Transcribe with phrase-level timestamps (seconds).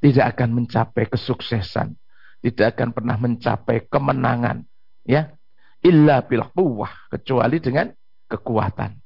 [0.00, 1.96] tidak akan mencapai kesuksesan,
[2.44, 4.66] tidak akan pernah mencapai kemenangan,
[5.06, 5.32] ya.
[5.84, 7.92] Illa bil quwwah, kecuali dengan
[8.26, 8.98] kekuatan.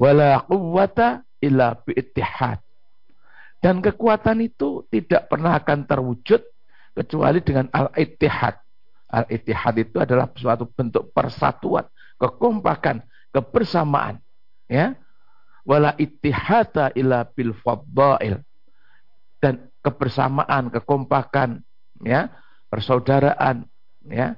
[0.00, 2.58] Wala quwwata illa bi ittihad.
[3.60, 6.40] Dan kekuatan itu tidak pernah akan terwujud
[6.96, 8.56] kecuali dengan al-ittihad.
[9.12, 11.84] Al-ittihad itu adalah suatu bentuk persatuan,
[12.16, 14.18] kekompakan, kebersamaan,
[14.66, 14.96] ya.
[15.62, 18.40] Wala ittihata illa bil faddail.
[19.38, 21.64] Dan kebersamaan, kekompakan,
[22.04, 22.28] ya,
[22.68, 23.66] persaudaraan,
[24.08, 24.36] ya.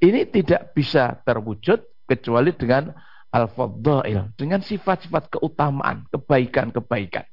[0.00, 2.92] Ini tidak bisa terwujud kecuali dengan
[3.32, 7.24] al-faddail, dengan sifat-sifat keutamaan, kebaikan-kebaikan.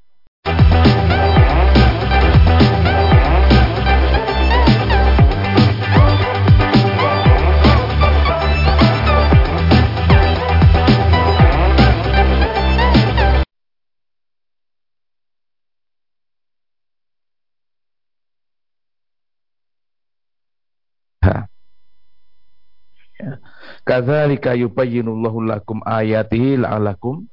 [23.81, 27.25] Kadzalika yubayyinullahu lakum ayatihi la'alakum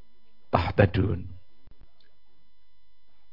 [0.49, 1.29] tahtadun.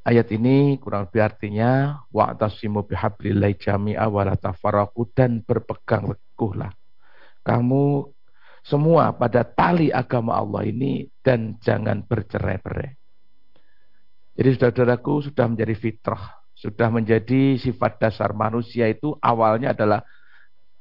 [0.06, 4.38] Ayat ini kurang lebih artinya wa'tasimu bihablillahi jami'a wa la
[5.18, 6.70] dan berpegang teguhlah
[7.46, 8.10] kamu
[8.66, 12.98] semua pada tali agama Allah ini dan jangan bercerai-berai.
[14.36, 20.02] Jadi saudara-saudaraku sudah menjadi fitrah, sudah menjadi sifat dasar manusia itu awalnya adalah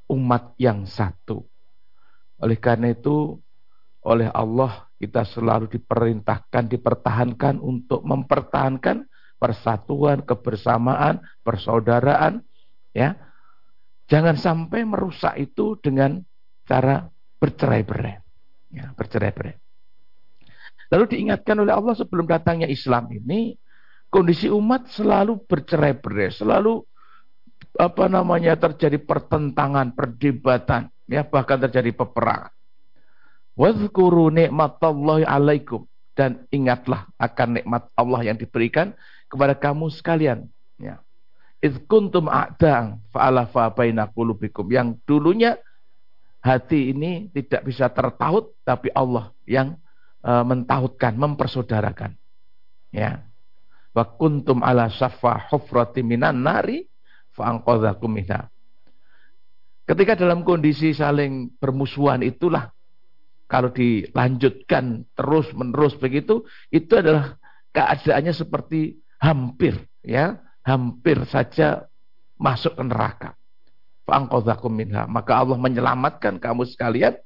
[0.09, 1.45] umat yang satu.
[2.41, 3.39] Oleh karena itu,
[4.05, 9.07] oleh Allah kita selalu diperintahkan, dipertahankan untuk mempertahankan
[9.39, 12.43] persatuan, kebersamaan, persaudaraan,
[12.95, 13.15] ya.
[14.05, 16.21] Jangan sampai merusak itu dengan
[16.69, 17.09] cara
[17.41, 18.21] bercerai-berai.
[18.69, 19.57] Ya, bercerai-berai.
[20.93, 23.57] Lalu diingatkan oleh Allah sebelum datangnya Islam ini,
[24.13, 26.85] kondisi umat selalu bercerai-berai, selalu
[27.75, 32.53] apa namanya terjadi pertentangan, perdebatan, ya bahkan terjadi peperangan.
[33.55, 38.91] Wadhkuru nikmatallahi alaikum dan ingatlah akan nikmat Allah yang diberikan
[39.31, 40.99] kepada kamu sekalian ya.
[41.63, 45.55] Idz kuntum a'da'an fa'alafa baina qulubikum yang dulunya
[46.45, 49.79] hati ini tidak bisa tertaut tapi Allah yang
[50.21, 52.13] uh, mentautkan, mempersaudarakan.
[52.93, 53.25] Ya.
[53.95, 56.85] Wa kuntum ala safa hufrati minan nari
[57.33, 58.51] fa'anqadhakum minha.
[59.85, 62.73] Ketika dalam kondisi saling bermusuhan itulah
[63.45, 66.41] kalau dilanjutkan terus menerus begitu
[66.73, 67.37] itu adalah
[67.69, 71.85] keadaannya seperti hampir ya hampir saja
[72.41, 73.29] masuk ke neraka.
[74.69, 75.09] Minha.
[75.09, 77.17] Maka Allah menyelamatkan kamu sekalian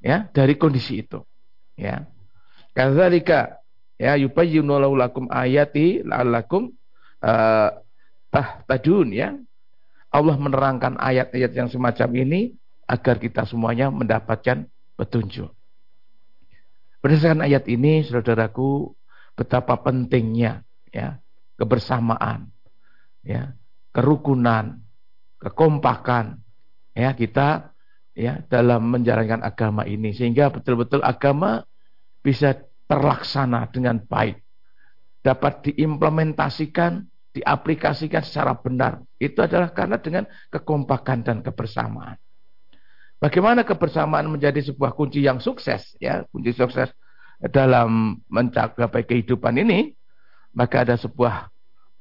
[0.00, 1.20] ya dari kondisi itu.
[1.76, 2.08] Ya.
[2.72, 3.60] Kadzalika
[4.00, 6.72] ya yubayyinu lakum ayati la'allakum
[7.20, 7.68] uh,
[8.32, 9.36] tahtadun ya.
[10.12, 12.40] Allah menerangkan ayat-ayat yang semacam ini
[12.84, 14.68] agar kita semuanya mendapatkan
[15.00, 15.48] petunjuk.
[17.00, 18.92] Berdasarkan ayat ini, saudaraku,
[19.34, 20.62] betapa pentingnya
[20.92, 21.18] ya
[21.56, 22.52] kebersamaan,
[23.24, 23.56] ya
[23.90, 24.84] kerukunan,
[25.40, 26.44] kekompakan,
[26.92, 27.72] ya kita
[28.12, 31.64] ya dalam menjalankan agama ini sehingga betul-betul agama
[32.20, 32.54] bisa
[32.86, 34.38] terlaksana dengan baik,
[35.24, 42.20] dapat diimplementasikan diaplikasikan secara benar itu adalah karena dengan kekompakan dan kebersamaan.
[43.22, 46.90] Bagaimana kebersamaan menjadi sebuah kunci yang sukses ya, kunci sukses
[47.38, 49.94] dalam mencapai kehidupan ini,
[50.52, 51.48] maka ada sebuah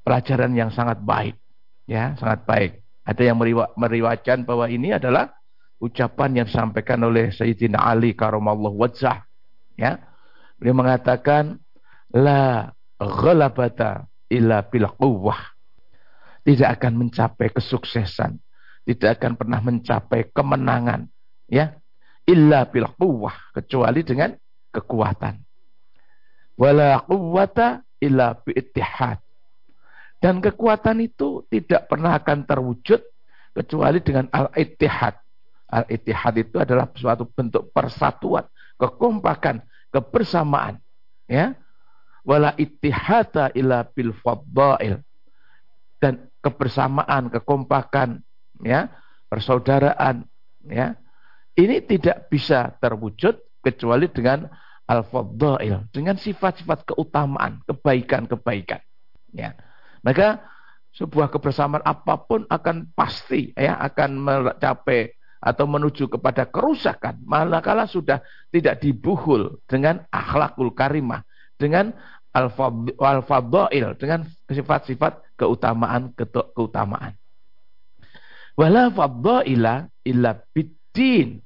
[0.02, 1.38] pelajaran yang sangat baik
[1.86, 2.72] ya, sangat baik.
[3.06, 3.38] Ada yang
[3.78, 5.30] meriwayatkan bahwa ini adalah
[5.82, 9.26] ucapan yang disampaikan oleh Sayyidina Ali karamallahu wajah
[9.78, 9.98] ya.
[10.62, 11.58] Beliau mengatakan
[12.14, 12.70] la
[13.02, 15.52] ghalabata illa bil quwwah.
[16.42, 18.40] Tidak akan mencapai kesuksesan,
[18.88, 21.06] tidak akan pernah mencapai kemenangan,
[21.46, 21.78] ya.
[22.26, 24.34] Illa bil quwwah, kecuali dengan
[24.74, 25.38] kekuatan.
[26.58, 29.22] Wala quwwata illa bi ittihad.
[30.22, 33.02] Dan kekuatan itu tidak pernah akan terwujud
[33.58, 35.18] kecuali dengan al-ittihad.
[35.66, 38.46] Al-ittihad itu adalah suatu bentuk persatuan,
[38.78, 40.78] kekompakan, kebersamaan,
[41.26, 41.58] ya
[42.26, 45.02] wala ittihata ila bil faddail
[46.02, 48.26] dan kebersamaan, kekompakan,
[48.66, 48.90] ya,
[49.30, 50.26] persaudaraan,
[50.66, 50.98] ya.
[51.54, 54.50] Ini tidak bisa terwujud kecuali dengan
[54.90, 58.82] al-faddail, dengan sifat-sifat keutamaan, kebaikan-kebaikan,
[59.38, 59.54] ya.
[60.02, 60.42] Maka
[60.92, 68.20] sebuah kebersamaan apa pun akan pasti ya akan mencapai atau menuju kepada kerusakan manakala sudah
[68.52, 71.24] tidak dibuhul dengan akhlakul karimah
[71.62, 71.94] dengan
[72.34, 76.16] al-fadhail dengan sifat-sifat keutamaan
[76.58, 77.14] keutamaan.
[78.56, 81.44] Wala fadhaila illa biddin.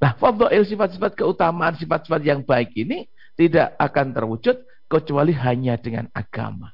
[0.00, 3.06] Nah, fadhail sifat-sifat keutamaan, sifat-sifat yang baik ini
[3.36, 4.56] tidak akan terwujud
[4.88, 6.72] kecuali hanya dengan agama.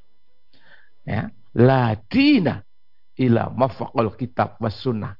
[1.07, 2.63] Ya, la dina
[3.19, 5.15] ila mafaqul kitab was sunnah.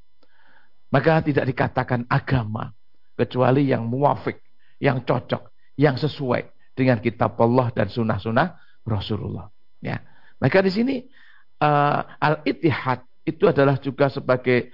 [0.88, 2.72] Maka tidak dikatakan agama
[3.20, 4.40] kecuali yang muafik,
[4.80, 8.54] yang cocok, yang sesuai dengan kitab Allah dan sunnah-sunnah
[8.86, 9.50] Rasulullah.
[9.82, 10.06] Ya.
[10.38, 10.96] Maka di sini
[11.58, 14.70] uh, al-ittihad itu adalah juga sebagai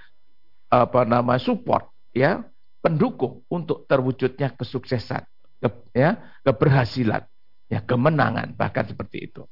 [0.67, 2.43] apa nama support ya,
[2.83, 5.23] pendukung untuk terwujudnya kesuksesan,
[5.63, 7.23] ke, ya, keberhasilan,
[7.71, 9.47] ya, kemenangan bahkan seperti itu.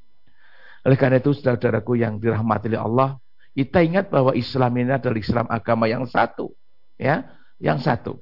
[0.81, 3.09] Oleh karena itu saudara-saudaraku yang dirahmati oleh Allah,
[3.53, 6.51] kita ingat bahwa Islam ini adalah Islam agama yang satu,
[6.97, 7.29] ya,
[7.61, 8.17] yang satu.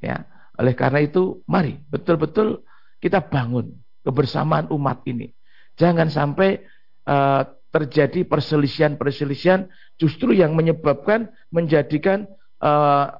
[0.00, 0.24] Ya.
[0.56, 2.64] Oleh karena itu, mari betul-betul
[3.00, 3.74] kita bangun
[4.04, 5.32] kebersamaan umat ini.
[5.76, 6.60] Jangan sampai
[7.08, 12.26] uh, terjadi perselisihan-perselisihan justru yang menyebabkan menjadikan
[12.60, 13.16] uh,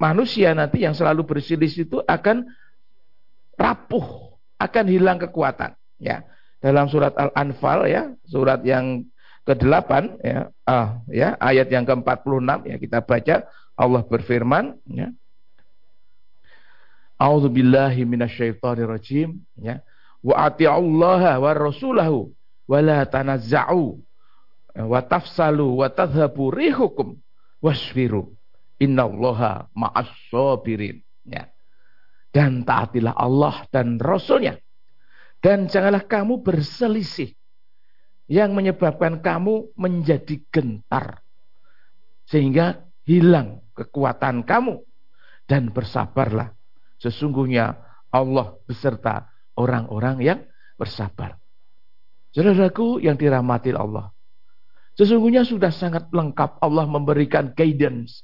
[0.00, 2.50] manusia nanti yang selalu berselisih itu akan
[3.54, 5.78] rapuh, akan hilang kekuatan.
[6.02, 6.26] Ya,
[6.58, 9.06] dalam surat Al-Anfal ya, surat yang
[9.46, 9.90] ke-8
[10.22, 13.36] ya, ah, ya, ayat yang ke-46 ya kita baca
[13.78, 15.14] Allah berfirman ya.
[17.22, 19.78] A'udzu billahi minasyaitonir rajim ya.
[20.26, 22.34] Wa ati'ullaha wa rasulahu
[22.66, 24.02] wa la tanazza'u
[24.74, 27.14] wa tafsalu wa tadhhabu rihukum
[27.62, 28.34] wasfiru
[28.82, 31.46] innallaha ma'as sabirin ya.
[32.34, 34.58] Dan taatilah Allah dan Rasulnya.
[35.38, 37.34] Dan janganlah kamu berselisih
[38.26, 41.20] yang menyebabkan kamu menjadi gentar.
[42.24, 44.80] Sehingga hilang kekuatan kamu.
[45.44, 46.56] Dan bersabarlah
[47.02, 47.82] Sesungguhnya
[48.14, 49.26] Allah beserta
[49.58, 50.40] orang-orang yang
[50.78, 51.34] bersabar.
[52.30, 54.14] Saudaraku yang dirahmati Allah.
[54.94, 58.22] Sesungguhnya sudah sangat lengkap Allah memberikan guidance,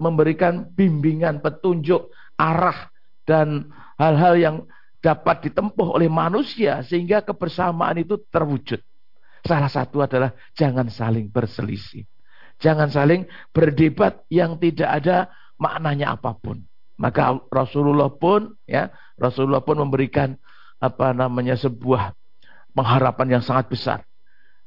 [0.00, 2.08] memberikan bimbingan, petunjuk,
[2.40, 2.88] arah
[3.28, 3.68] dan
[4.00, 4.56] hal-hal yang
[5.02, 8.78] dapat ditempuh oleh manusia sehingga kebersamaan itu terwujud.
[9.42, 12.06] Salah satu adalah jangan saling berselisih.
[12.62, 16.62] Jangan saling berdebat yang tidak ada maknanya apa pun.
[17.02, 20.38] Maka Rasulullah pun ya, Rasulullah pun memberikan
[20.78, 22.14] apa namanya sebuah
[22.78, 23.98] pengharapan yang sangat besar.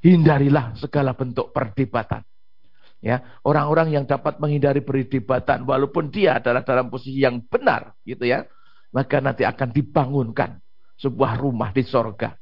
[0.03, 2.27] Hindarilah segala bentuk perdebatan.
[2.99, 8.43] Ya, orang-orang yang dapat menghindari perdebatan walaupun dia adalah dalam posisi yang benar gitu ya,
[8.91, 10.59] maka nanti akan dibangunkan
[10.99, 12.35] sebuah rumah di sorga.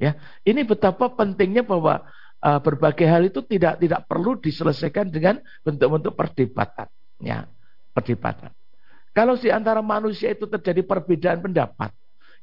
[0.00, 0.16] Ya,
[0.48, 2.08] ini betapa pentingnya bahwa
[2.40, 6.88] uh, berbagai hal itu tidak tidak perlu diselesaikan dengan bentuk-bentuk perdebatan.
[7.20, 7.48] Ya,
[7.96, 8.52] perdebatan.
[9.16, 11.88] Kalau di antara manusia itu terjadi perbedaan pendapat,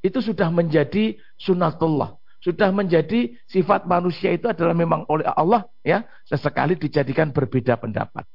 [0.01, 2.17] itu sudah menjadi sunatullah.
[2.41, 8.25] Sudah menjadi sifat manusia itu adalah memang oleh Allah ya sesekali dijadikan berbeda pendapat.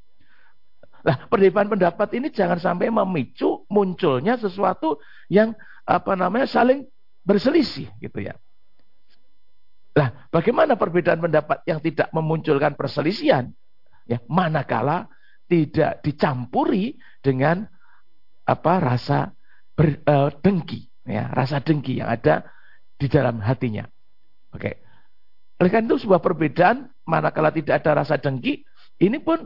[1.02, 5.52] Nah, perbedaan pendapat ini jangan sampai memicu munculnya sesuatu yang
[5.82, 6.88] apa namanya saling
[7.26, 8.38] berselisih gitu ya.
[9.98, 13.50] Nah, bagaimana perbedaan pendapat yang tidak memunculkan perselisihan?
[14.08, 15.10] Ya, manakala
[15.50, 17.68] tidak dicampuri dengan
[18.48, 19.36] apa rasa
[19.76, 22.48] ber, uh, dengki ya rasa dengki yang ada
[22.96, 23.84] di dalam hatinya
[24.56, 24.74] oke okay.
[25.60, 28.64] oleh karena itu sebuah perbedaan manakala tidak ada rasa dengki
[29.04, 29.44] ini pun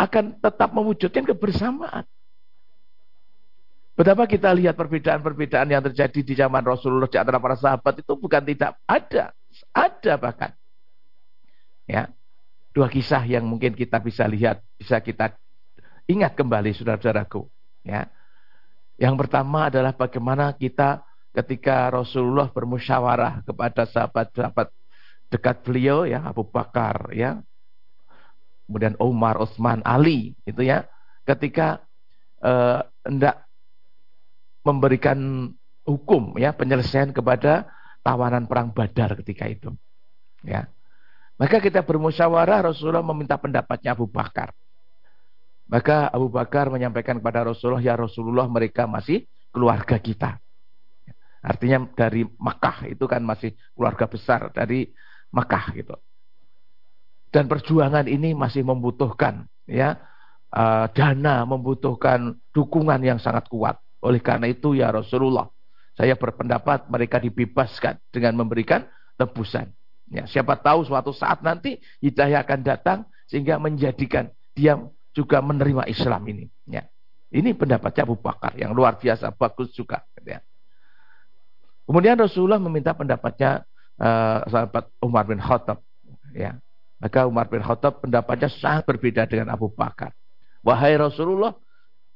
[0.00, 2.08] akan tetap mewujudkan kebersamaan
[3.92, 8.40] Betapa kita lihat perbedaan-perbedaan yang terjadi di zaman Rasulullah di antara para sahabat itu bukan
[8.40, 9.36] tidak ada,
[9.76, 10.50] ada bahkan.
[11.84, 12.08] Ya,
[12.72, 15.36] dua kisah yang mungkin kita bisa lihat, bisa kita
[16.08, 17.44] ingat kembali saudara-saudaraku.
[17.84, 18.08] Ya,
[19.02, 21.02] yang pertama adalah bagaimana kita
[21.34, 24.70] ketika Rasulullah bermusyawarah kepada sahabat-sahabat
[25.26, 27.42] dekat beliau ya Abu Bakar ya
[28.72, 30.88] kemudian Umar, Utsman, Ali itu ya.
[31.28, 31.84] Ketika
[32.40, 33.44] uh, hendak
[34.64, 35.50] memberikan
[35.84, 37.68] hukum ya penyelesaian kepada
[38.00, 39.76] tawanan perang Badar ketika itu
[40.40, 40.66] ya.
[41.36, 44.54] Maka kita bermusyawarah Rasulullah meminta pendapatnya Abu Bakar
[45.72, 50.36] maka Abu Bakar menyampaikan kepada Rasulullah, ya Rasulullah mereka masih keluarga kita.
[51.40, 54.92] Artinya dari Makkah itu kan masih keluarga besar dari
[55.32, 55.96] Makkah gitu.
[57.32, 59.96] Dan perjuangan ini masih membutuhkan ya
[60.52, 63.80] uh, dana, membutuhkan dukungan yang sangat kuat.
[64.04, 65.48] Oleh karena itu ya Rasulullah,
[65.96, 68.84] saya berpendapat mereka dibebaskan dengan memberikan
[69.16, 69.72] tebusan.
[70.12, 74.76] Ya, siapa tahu suatu saat nanti hidayah akan datang sehingga menjadikan dia
[75.12, 76.44] juga menerima Islam ini.
[76.68, 76.88] Ya.
[77.32, 80.04] Ini pendapatnya Abu Bakar yang luar biasa bagus juga.
[80.24, 80.44] Ya.
[81.88, 83.64] Kemudian Rasulullah meminta pendapatnya
[83.96, 85.80] uh, sahabat Umar bin Khattab.
[86.36, 86.60] Ya.
[87.00, 90.12] Maka Umar bin Khattab pendapatnya sangat berbeda dengan Abu Bakar.
[90.62, 91.56] Wahai Rasulullah,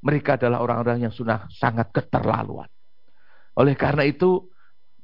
[0.04, 2.70] mereka adalah orang-orang yang sudah sangat keterlaluan.
[3.58, 4.46] Oleh karena itu,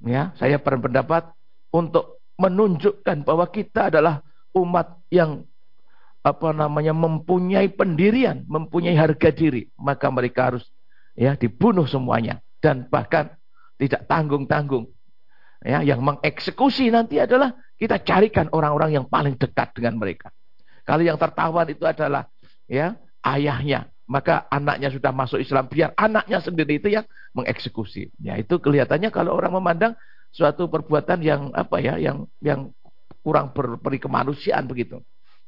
[0.04, 1.34] ya, saya berpendapat
[1.74, 4.22] untuk menunjukkan bahwa kita adalah
[4.54, 5.42] umat yang
[6.22, 10.64] apa namanya mempunyai pendirian, mempunyai harga diri, maka mereka harus
[11.18, 13.34] ya dibunuh semuanya dan bahkan
[13.76, 14.86] tidak tanggung-tanggung.
[15.62, 20.30] Ya, yang mengeksekusi nanti adalah kita carikan orang-orang yang paling dekat dengan mereka.
[20.82, 22.26] Kalau yang tertawan itu adalah
[22.66, 28.10] ya ayahnya, maka anaknya sudah masuk Islam, biar anaknya sendiri itu yang mengeksekusi.
[28.18, 29.94] Ya itu kelihatannya kalau orang memandang
[30.34, 32.74] suatu perbuatan yang apa ya, yang yang
[33.22, 34.98] kurang berperi kemanusiaan begitu.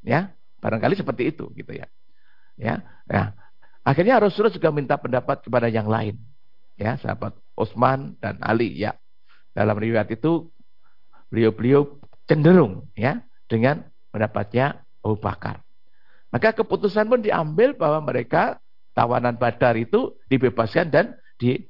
[0.07, 0.31] Ya,
[0.65, 1.85] Barangkali seperti itu gitu ya.
[2.57, 2.81] Ya.
[3.05, 3.37] Nah,
[3.85, 6.17] akhirnya Rasulullah juga minta pendapat kepada yang lain.
[6.81, 8.97] Ya, sahabat Utsman dan Ali ya.
[9.53, 10.49] Dalam riwayat itu
[11.29, 15.61] beliau-beliau cenderung ya dengan pendapatnya Abu Bakar.
[16.33, 18.57] Maka keputusan pun diambil bahwa mereka
[18.97, 21.61] tawanan Badar itu dibebaskan dan di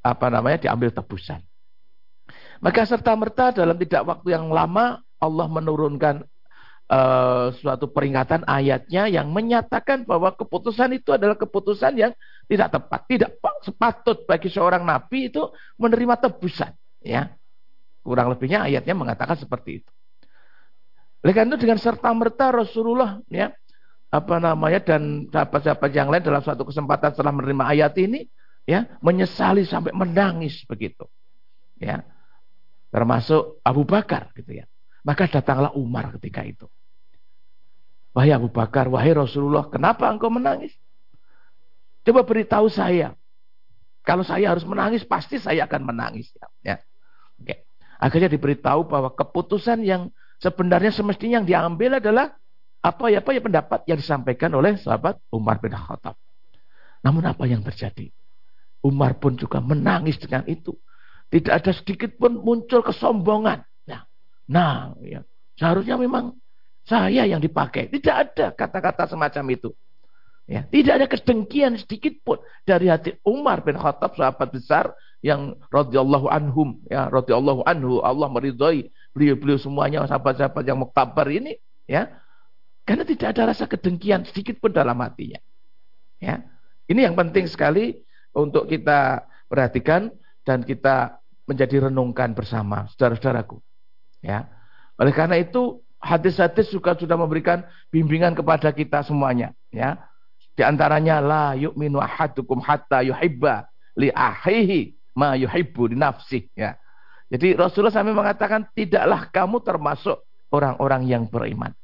[0.00, 1.44] apa namanya diambil tebusan.
[2.58, 6.26] Maka serta merta dalam tidak waktu yang lama Allah menurunkan
[6.88, 12.12] uh, suatu peringatan ayatnya yang menyatakan bahwa keputusan itu adalah keputusan yang
[12.48, 13.30] tidak tepat, tidak
[13.62, 16.72] sepatut bagi seorang nabi itu menerima tebusan,
[17.04, 17.32] ya.
[18.00, 19.90] Kurang lebihnya ayatnya mengatakan seperti itu.
[21.20, 23.50] Oleh karena itu dengan serta merta Rasulullah ya
[24.08, 28.24] apa namanya dan sahabat-sahabat yang lain dalam suatu kesempatan setelah menerima ayat ini
[28.64, 31.04] ya menyesali sampai menangis begitu.
[31.76, 32.06] Ya.
[32.88, 34.64] Termasuk Abu Bakar gitu ya.
[35.04, 36.64] Maka datanglah Umar ketika itu.
[38.18, 40.74] Wahai Abu Bakar, wahai Rasulullah, kenapa engkau menangis?
[42.02, 43.14] Coba beritahu saya.
[44.02, 46.26] Kalau saya harus menangis, pasti saya akan menangis.
[46.66, 46.82] Ya.
[47.38, 47.62] Oke.
[48.02, 50.10] Akhirnya diberitahu bahwa keputusan yang
[50.42, 52.34] sebenarnya semestinya yang diambil adalah
[52.82, 56.18] apa ya apa ya pendapat yang disampaikan oleh sahabat Umar bin Khattab.
[57.06, 58.10] Namun apa yang terjadi?
[58.82, 60.74] Umar pun juga menangis dengan itu.
[61.30, 63.62] Tidak ada sedikit pun muncul kesombongan.
[63.86, 64.02] Nah,
[64.50, 65.22] nah ya.
[65.54, 66.34] seharusnya memang
[66.88, 67.92] saya yang dipakai.
[67.92, 69.70] Tidak ada kata-kata semacam itu.
[70.48, 76.24] Ya, tidak ada kedengkian sedikit pun dari hati Umar bin Khattab sahabat besar yang radhiyallahu
[76.30, 81.58] anhum ya radhiyallahu anhu Allah meridhai beliau-beliau semuanya sahabat-sahabat yang muktabar ini
[81.90, 82.08] ya
[82.86, 85.42] karena tidak ada rasa kedengkian sedikit pun dalam hatinya
[86.22, 86.40] ya
[86.86, 87.98] ini yang penting sekali
[88.30, 90.14] untuk kita perhatikan
[90.46, 91.18] dan kita
[91.50, 93.58] menjadi renungkan bersama saudara-saudaraku
[94.22, 94.46] ya
[94.96, 99.98] oleh karena itu hadis-hadis juga sudah memberikan bimbingan kepada kita semuanya ya.
[100.58, 106.74] Di antaranya la yu'minu ahadukum hatta yuhibba li ahihi ma yuhibbu li nafsih ya.
[107.28, 111.76] Jadi Rasulullah sampai mengatakan tidaklah kamu termasuk orang-orang yang beriman.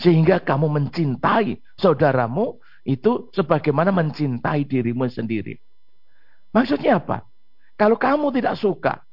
[0.00, 2.56] Sehingga kamu mencintai saudaramu
[2.88, 5.60] itu sebagaimana mencintai dirimu sendiri.
[6.56, 7.28] Maksudnya apa?
[7.76, 9.04] Kalau kamu tidak suka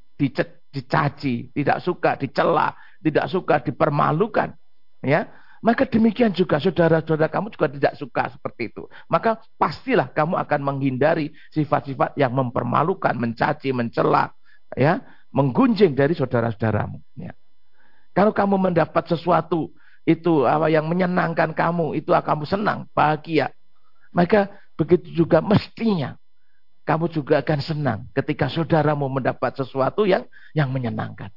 [0.74, 2.74] dicaci tidak suka dicela
[3.04, 4.54] tidak suka dipermalukan,
[5.02, 5.30] ya,
[5.62, 8.86] maka demikian juga saudara-saudara kamu juga tidak suka seperti itu.
[9.10, 14.32] Maka pastilah kamu akan menghindari sifat-sifat yang mempermalukan, mencaci, mencela,
[14.78, 15.02] ya,
[15.34, 17.02] menggunjing dari saudara-saudaramu.
[17.18, 17.34] Ya.
[18.14, 19.74] Kalau kamu mendapat sesuatu
[20.08, 23.52] itu apa yang menyenangkan kamu, itu kamu senang, bahagia.
[24.14, 26.16] Maka begitu juga mestinya
[26.88, 30.24] kamu juga akan senang ketika saudaramu mendapat sesuatu yang
[30.56, 31.28] yang menyenangkan.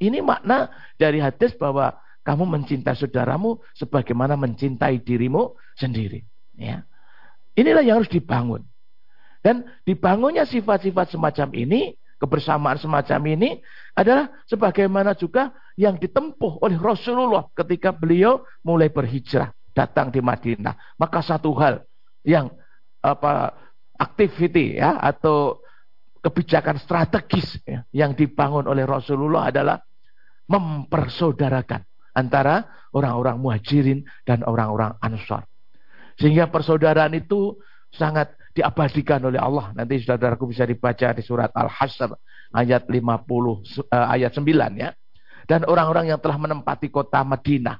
[0.00, 1.92] Ini makna dari hadis bahwa
[2.24, 6.24] kamu mencintai saudaramu sebagaimana mencintai dirimu sendiri.
[6.56, 6.88] Ya.
[7.52, 8.64] Inilah yang harus dibangun.
[9.40, 13.50] Dan dibangunnya sifat-sifat semacam ini, kebersamaan semacam ini
[13.96, 20.96] adalah sebagaimana juga yang ditempuh oleh Rasulullah ketika beliau mulai berhijrah datang di Madinah.
[21.00, 21.84] Maka satu hal
[22.20, 22.52] yang
[23.00, 23.56] apa
[23.96, 25.64] activity ya atau
[26.20, 29.80] kebijakan strategis ya, yang dibangun oleh Rasulullah adalah
[30.50, 35.46] mempersaudarakan antara orang-orang muhajirin dan orang-orang ansar.
[36.18, 37.54] Sehingga persaudaraan itu
[37.94, 39.70] sangat diabadikan oleh Allah.
[39.78, 42.10] Nanti saudaraku bisa dibaca di surat Al-Hasr
[42.50, 44.42] ayat 50 uh, eh, ayat 9
[44.74, 44.90] ya.
[45.46, 47.78] Dan orang-orang yang telah menempati kota Madinah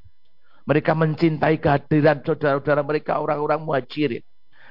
[0.71, 4.23] mereka mencintai kehadiran saudara-saudara mereka orang-orang muhajirin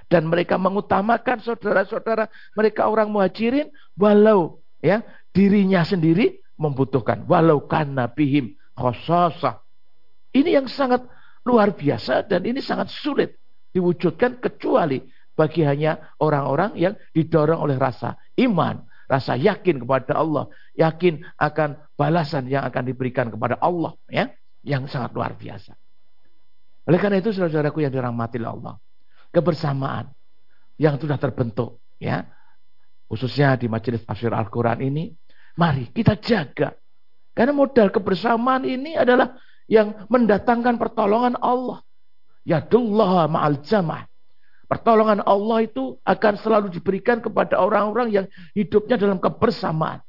[0.10, 3.68] dan mereka mengutamakan saudara-saudara mereka orang muhajirin
[4.00, 5.04] walau ya
[5.36, 7.24] dirinya sendiri membutuhkan.
[7.26, 9.64] Walau karena bihim khososah.
[10.36, 11.08] Ini yang sangat
[11.48, 13.40] luar biasa dan ini sangat sulit
[13.74, 15.02] diwujudkan kecuali
[15.34, 22.52] bagi hanya orang-orang yang didorong oleh rasa iman, rasa yakin kepada Allah, yakin akan balasan
[22.52, 24.28] yang akan diberikan kepada Allah, ya,
[24.68, 25.80] yang sangat luar biasa.
[26.92, 28.76] Oleh karena itu, saudaraku yang dirahmati Allah,
[29.32, 30.12] kebersamaan
[30.76, 32.28] yang sudah terbentuk, ya,
[33.08, 35.16] khususnya di majelis tafsir Al-Quran ini,
[35.56, 36.76] mari kita jaga.
[37.34, 39.40] Karena modal kebersamaan ini adalah
[39.70, 41.80] yang mendatangkan pertolongan Allah.
[42.44, 44.10] Yadullah ma'al jamaah.
[44.70, 50.04] Pertolongan Allah itu akan selalu diberikan kepada orang-orang yang hidupnya dalam kebersamaan.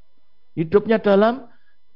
[0.53, 1.49] Hidupnya dalam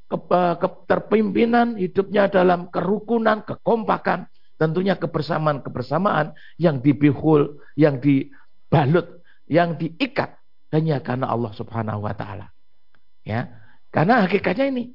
[0.09, 4.31] keterpimpinan, hidupnya dalam kerukunan, kekompakan.
[4.55, 6.33] Tentunya kebersamaan-kebersamaan
[6.63, 9.21] yang dibihul, yang dibalut,
[9.51, 10.39] yang diikat
[10.71, 12.54] hanya karena Allah Subhanahu wa taala.
[13.25, 13.51] Ya.
[13.89, 14.95] Karena hakikatnya ini.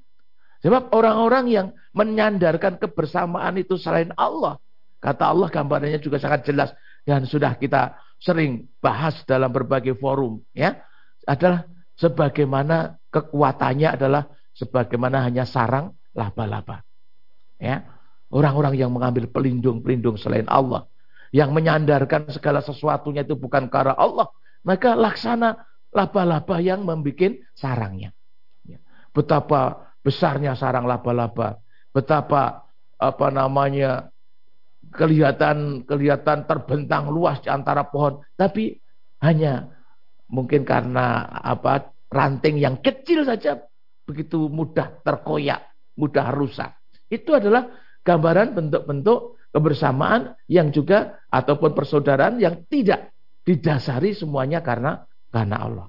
[0.60, 4.60] Sebab orang-orang yang menyandarkan kebersamaan itu selain Allah,
[5.00, 6.70] kata Allah gambarannya juga sangat jelas
[7.08, 10.84] dan sudah kita sering bahas dalam berbagai forum ya
[11.24, 11.64] adalah
[11.96, 16.84] sebagaimana kekuatannya adalah sebagaimana hanya sarang laba-laba
[17.56, 17.88] ya
[18.28, 20.86] orang-orang yang mengambil pelindung-pelindung selain Allah
[21.32, 24.28] yang menyandarkan segala sesuatunya itu bukan karena Allah
[24.68, 25.64] maka laksana
[25.96, 28.19] laba-laba yang membuat sarangnya ya.
[29.20, 31.60] Betapa besarnya sarang laba-laba
[31.92, 32.64] betapa
[33.00, 34.08] apa namanya
[34.90, 38.82] kelihatan kelihatan terbentang luas di antara pohon, tapi
[39.22, 39.70] hanya
[40.30, 43.62] mungkin karena apa ranting yang kecil saja
[44.04, 46.74] begitu mudah terkoyak, mudah rusak.
[47.10, 47.70] Itu adalah
[48.02, 53.14] gambaran bentuk-bentuk kebersamaan yang juga ataupun persaudaraan yang tidak
[53.46, 55.88] didasari semuanya karena karena Allah.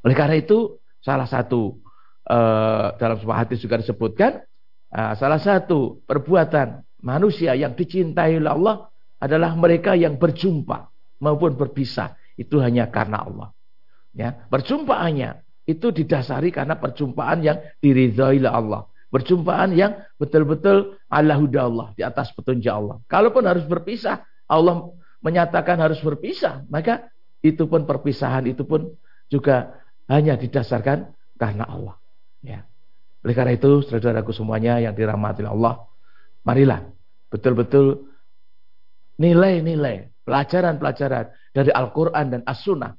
[0.00, 1.80] Oleh karena itu salah satu
[2.28, 4.44] uh, dalam sebuah hadis juga disebutkan
[4.92, 8.76] uh, salah satu perbuatan manusia yang dicintai oleh Allah
[9.20, 10.88] adalah mereka yang berjumpa
[11.20, 12.16] maupun berpisah.
[12.40, 13.48] Itu hanya karena Allah.
[14.16, 18.82] Ya, perjumpaannya itu didasari karena perjumpaan yang diridhoi oleh Allah.
[19.10, 22.96] Perjumpaan yang betul-betul ala huda Allah, di atas petunjuk Allah.
[23.10, 24.88] Kalaupun harus berpisah, Allah
[25.20, 27.10] menyatakan harus berpisah, maka
[27.44, 28.94] itu pun perpisahan itu pun
[29.28, 29.76] juga
[30.10, 31.96] hanya didasarkan karena Allah.
[32.42, 32.66] Ya.
[33.22, 35.86] Oleh karena itu, saudaraku semuanya yang dirahmati Allah,
[36.42, 36.90] marilah
[37.30, 38.10] betul-betul
[39.20, 42.96] nilai-nilai, pelajaran-pelajaran dari Al-Quran dan As-Sunnah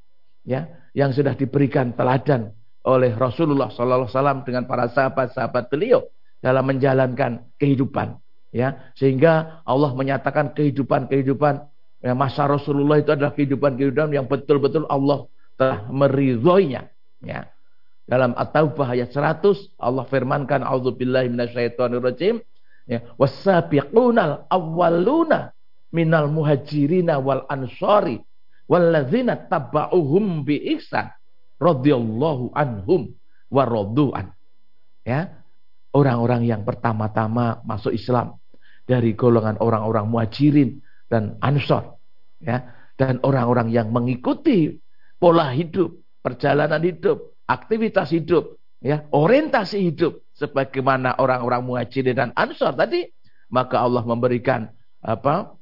[0.47, 2.53] ya, yang sudah diberikan teladan
[2.85, 6.05] oleh Rasulullah SAW dengan para sahabat-sahabat beliau
[6.41, 8.17] dalam menjalankan kehidupan
[8.51, 11.53] ya sehingga Allah menyatakan kehidupan-kehidupan
[12.03, 16.90] ya, masa Rasulullah itu adalah kehidupan-kehidupan yang betul-betul Allah telah meridhoinya
[17.23, 17.47] ya.
[18.09, 22.43] Dalam At-Taubah ayat 100 Allah firmankan auzubillahi minasyaitonirrajim.
[22.89, 23.07] Ya.
[23.15, 25.55] Wasabiqunal awwaluna
[25.95, 28.19] minal muhajirina wal ansari
[28.67, 31.07] walladzina tabauhum bi ihsan
[31.61, 33.15] radhiyallahu anhum
[33.47, 34.33] wa radu'an.
[35.07, 35.39] Ya.
[35.91, 38.39] Orang-orang yang pertama-tama masuk Islam
[38.87, 41.95] dari golongan orang-orang muhajirin dan ansor.
[42.43, 42.75] Ya.
[42.99, 44.81] Dan orang-orang yang mengikuti
[45.15, 53.05] pola hidup perjalanan hidup aktivitas hidup ya orientasi hidup sebagaimana orang-orang muhajirin dan ansor tadi,
[53.53, 55.53] maka Allah memberikan apa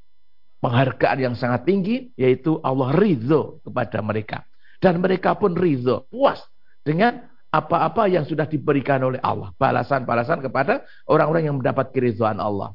[0.64, 4.48] penghargaan yang sangat tinggi, yaitu Allah ridho kepada mereka.
[4.80, 6.40] Dan mereka pun ridho, puas
[6.88, 9.52] dengan apa-apa yang sudah diberikan oleh Allah.
[9.60, 12.72] Balasan-balasan kepada orang-orang yang mendapat keridhaan Allah.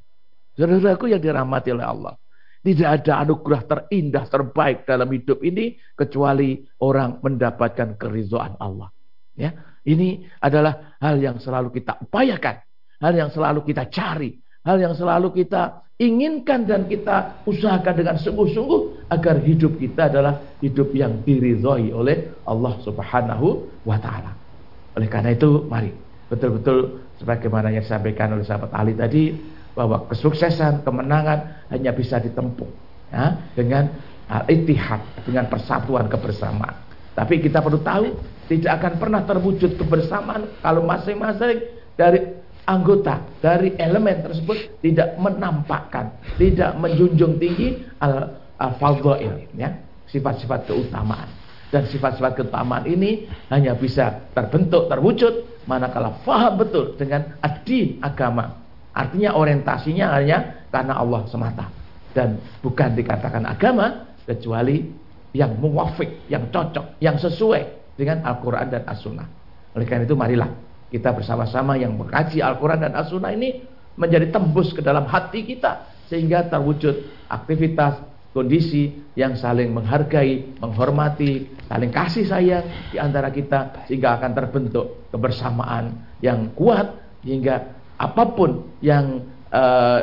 [0.54, 2.12] Saudaraku yang dirahmati oleh Allah.
[2.64, 8.88] Tidak ada anugerah terindah, terbaik dalam hidup ini kecuali orang mendapatkan keridhaan Allah.
[9.36, 9.52] Ya,
[9.84, 12.64] ini adalah hal yang selalu kita upayakan,
[13.04, 19.12] hal yang selalu kita cari, hal yang selalu kita inginkan dan kita usahakan dengan sungguh-sungguh
[19.12, 23.46] agar hidup kita adalah hidup yang diridhoi oleh Allah Subhanahu
[23.84, 24.32] wa taala.
[24.96, 25.92] Oleh karena itu, mari
[26.32, 29.30] betul-betul sebagaimana yang disampaikan oleh sahabat Ali tadi
[29.74, 32.70] bahwa kesuksesan, kemenangan hanya bisa ditempuh
[33.10, 33.90] ya, dengan
[34.30, 36.80] al-ittihad, dengan persatuan kebersamaan.
[37.14, 38.10] Tapi kita perlu tahu
[38.50, 41.62] tidak akan pernah terwujud kebersamaan kalau masing-masing
[41.94, 48.72] dari anggota dari elemen tersebut tidak menampakkan, tidak menjunjung tinggi al, al
[49.54, 49.70] ya,
[50.10, 51.28] sifat-sifat keutamaan.
[51.70, 58.63] Dan sifat-sifat keutamaan ini hanya bisa terbentuk, terwujud manakala faham betul dengan adi agama.
[58.94, 60.38] Artinya orientasinya hanya
[60.70, 61.66] karena Allah semata
[62.14, 64.86] dan bukan dikatakan agama kecuali
[65.34, 69.26] yang muwafik, yang cocok, yang sesuai dengan Al-Quran dan As-Sunnah.
[69.74, 70.46] Oleh karena itu marilah
[70.94, 73.66] kita bersama-sama yang mengkaji Al-Quran dan As-Sunnah ini
[73.98, 77.98] menjadi tembus ke dalam hati kita sehingga terwujud aktivitas
[78.30, 86.18] kondisi yang saling menghargai, menghormati, saling kasih sayang di antara kita sehingga akan terbentuk kebersamaan
[86.22, 89.22] yang kuat hingga apa pun yang
[89.54, 90.00] uh,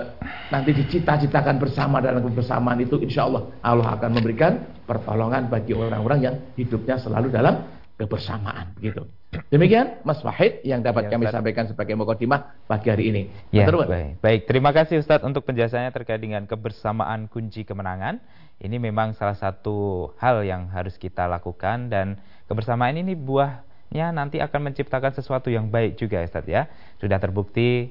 [0.48, 6.36] nanti dicita-citakan bersama dalam kebersamaan itu insya Allah Allah akan memberikan pertolongan bagi orang-orang yang
[6.56, 7.68] hidupnya selalu dalam
[8.02, 9.06] kebersamaan gitu.
[9.48, 11.40] Demikian Mas Wahid yang dapat ya, kami Ustaz.
[11.40, 13.22] sampaikan sebagai mukadimah pagi hari ini.
[13.54, 14.20] Ya, baik.
[14.20, 18.20] baik, terima kasih Ustadz untuk penjelasannya terkait dengan kebersamaan kunci kemenangan.
[18.60, 22.20] Ini memang salah satu hal yang harus kita lakukan dan
[22.52, 26.68] kebersamaan ini buahnya nanti akan menciptakan sesuatu yang baik juga Ustadz ya.
[27.02, 27.90] Sudah terbukti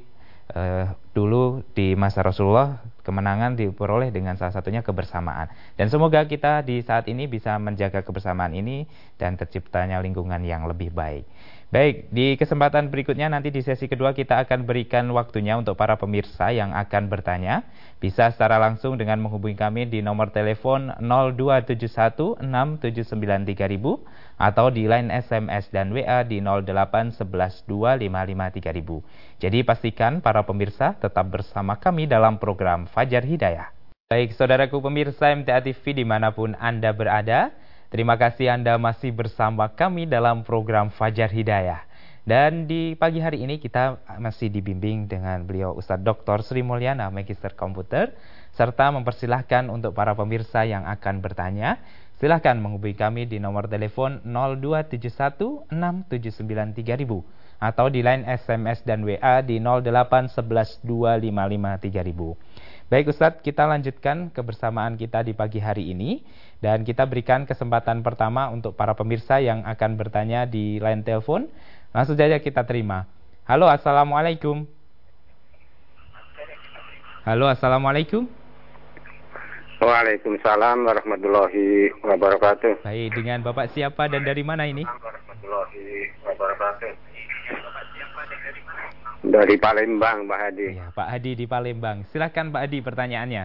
[0.55, 5.51] uh, dulu di masa Rasulullah kemenangan diperoleh dengan salah satunya kebersamaan.
[5.75, 8.87] Dan semoga kita di saat ini bisa menjaga kebersamaan ini
[9.19, 11.27] dan terciptanya lingkungan yang lebih baik.
[11.71, 16.51] Baik, di kesempatan berikutnya nanti di sesi kedua kita akan berikan waktunya untuk para pemirsa
[16.51, 17.63] yang akan bertanya.
[18.03, 22.43] Bisa secara langsung dengan menghubungi kami di nomor telepon 02716793000
[24.41, 29.05] atau di line SMS dan WA di 08112553000.
[29.37, 33.69] Jadi pastikan para pemirsa tetap bersama kami dalam program Fajar Hidayah.
[34.09, 37.53] Baik, saudaraku pemirsa MTA TV di mana pun Anda berada,
[37.91, 41.83] Terima kasih Anda masih bersama kami dalam program Fajar Hidayah.
[42.23, 46.47] Dan di pagi hari ini kita masih dibimbing dengan beliau Ustadz Dr.
[46.47, 48.15] Sri Mulyana, Magister Komputer,
[48.55, 51.83] serta mempersilahkan untuk para pemirsa yang akan bertanya,
[52.21, 55.73] silahkan menghubungi kami di nomor telepon 02716793000
[57.61, 62.37] atau di line SMS dan WA di 08112553000.
[62.91, 66.25] Baik Ustadz, kita lanjutkan kebersamaan kita di pagi hari ini
[66.61, 71.49] dan kita berikan kesempatan pertama untuk para pemirsa yang akan bertanya di line telepon.
[71.95, 73.07] Langsung saja kita terima.
[73.47, 74.67] Halo, Assalamualaikum.
[77.23, 78.40] Halo, Assalamualaikum.
[79.81, 82.85] Waalaikumsalam warahmatullahi wabarakatuh.
[82.85, 84.85] Baik, dengan Bapak siapa dan dari mana ini?
[84.85, 86.93] Warahmatullahi wabarakatuh.
[89.21, 90.77] Dari Palembang, Pak Hadi.
[90.77, 92.05] Ya, Pak Hadi di Palembang.
[92.13, 93.45] Silahkan Pak Hadi pertanyaannya.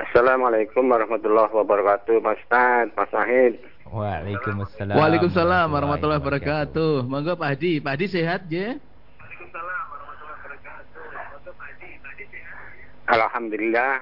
[0.00, 3.62] Assalamualaikum warahmatullahi wabarakatuh, Mas Tad, Mas Ahid.
[3.86, 4.98] Waalaikumsalam.
[4.98, 7.06] Waalaikumsalam warahmatullahi wabarakatuh.
[7.06, 7.78] Monggo Pak Hadi.
[7.78, 8.74] Pak Hadi sehat ya?
[8.78, 11.02] Waalaikumsalam warahmatullahi wabarakatuh.
[11.30, 11.90] Monggo Pak Hadi.
[11.98, 12.66] Pak Hadi sehat.
[13.10, 13.98] Alhamdulillah.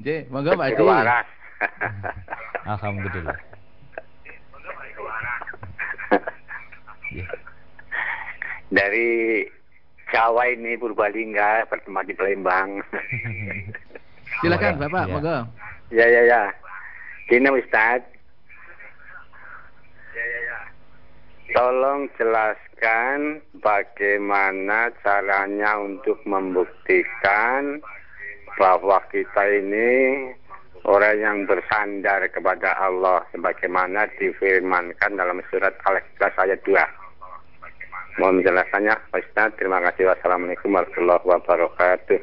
[0.00, 0.84] J, monggo Pak Hadi.
[2.72, 3.38] Alhamdulillah.
[8.72, 9.44] Dari
[10.10, 12.70] Jawa ini Purbalingga bertemu di Palembang.
[14.42, 15.12] Silakan Bapak, ya.
[15.12, 15.38] monggo.
[15.92, 16.42] Ya ya ya.
[17.28, 18.00] Gini Ustaz.
[20.16, 20.60] Ya ya ya.
[21.54, 27.78] Tolong jelaskan bagaimana caranya untuk membuktikan
[28.56, 30.32] bahwa kita ini
[30.84, 36.74] orang yang bersandar kepada Allah sebagaimana difirmankan dalam surat Al-Ikhlas ayat 2.
[38.16, 39.50] Mohon penjelasannya Pak Ustaz.
[39.60, 40.08] Terima kasih.
[40.08, 42.18] Wassalamualaikum warahmatullahi wabarakatuh.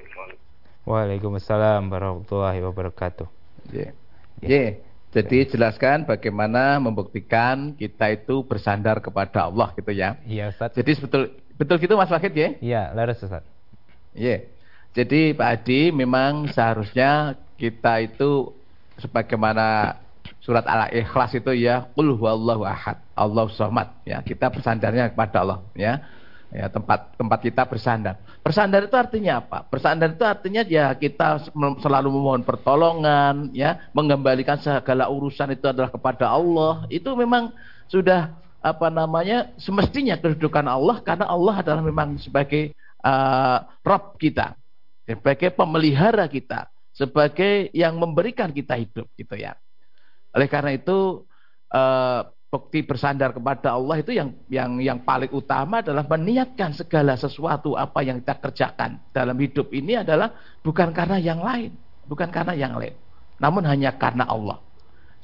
[0.90, 3.28] Waalaikumsalam warahmatullahi wabarakatuh.
[3.70, 3.94] Yeah.
[4.42, 4.82] Yeah.
[5.14, 10.18] Jadi jelaskan bagaimana membuktikan kita itu bersandar kepada Allah gitu ya.
[10.26, 10.74] Iya Ustaz.
[10.74, 12.50] Jadi betul betul gitu Mas Wahid ya?
[12.58, 13.46] Iya, laras Ustaz.
[14.18, 14.50] Iya.
[14.94, 18.54] Jadi Pak Adi memang seharusnya kita itu
[19.02, 19.98] sebagaimana
[20.38, 24.22] surat Al-Ikhlas itu ya qul huwallahu ahad, Allah somad ya.
[24.22, 25.98] Kita bersandarnya kepada Allah ya.
[26.54, 28.22] Ya, tempat tempat kita bersandar.
[28.46, 29.66] Bersandar itu artinya apa?
[29.66, 31.50] Bersandar itu artinya ya kita
[31.82, 36.86] selalu memohon pertolongan, ya, mengembalikan segala urusan itu adalah kepada Allah.
[36.94, 37.50] Itu memang
[37.90, 44.54] sudah apa namanya semestinya kedudukan Allah karena Allah adalah memang sebagai uh, Rob kita,
[45.04, 49.58] sebagai pemelihara kita sebagai yang memberikan kita hidup gitu ya.
[50.34, 51.26] Oleh karena itu
[51.74, 52.22] uh,
[52.54, 58.06] bukti bersandar kepada Allah itu yang yang yang paling utama adalah meniatkan segala sesuatu apa
[58.06, 61.74] yang kita kerjakan dalam hidup ini adalah bukan karena yang lain,
[62.06, 62.94] bukan karena yang lain,
[63.42, 64.62] namun hanya karena Allah.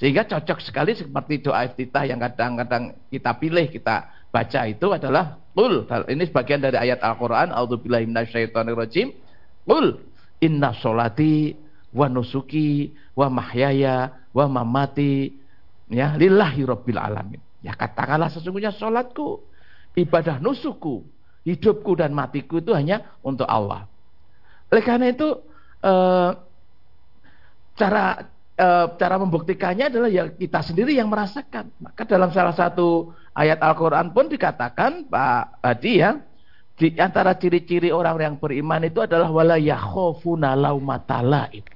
[0.02, 5.86] Sehingga cocok sekali seperti doa iftitah yang kadang-kadang kita pilih, kita baca itu adalah Qul.
[5.86, 9.12] Ini sebagian dari ayat Al-Qur'an, A'udzubillahi minasyaitonirrajim.
[9.70, 10.02] Qul
[10.42, 11.54] inna solati
[11.94, 15.38] wa nusuki wa mahyaya wa mamati
[15.94, 17.42] ya lillahi rabbil alamin.
[17.62, 19.46] Ya katakanlah sesungguhnya sholatku,
[19.94, 21.06] ibadah nusuku,
[21.46, 23.86] hidupku dan matiku itu hanya untuk Allah.
[24.74, 25.38] Oleh karena itu
[25.84, 26.32] eh,
[27.76, 28.06] cara
[28.56, 31.70] eh, cara membuktikannya adalah ya kita sendiri yang merasakan.
[31.84, 36.16] Maka dalam salah satu ayat Al-Qur'an pun dikatakan Pak Adi ya,
[36.80, 41.68] Di antara ciri-ciri orang yang beriman itu adalah wala yakhafuna laumatalaib.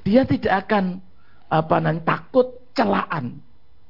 [0.00, 1.04] Dia tidak akan
[1.52, 3.44] apa nanti takut celaan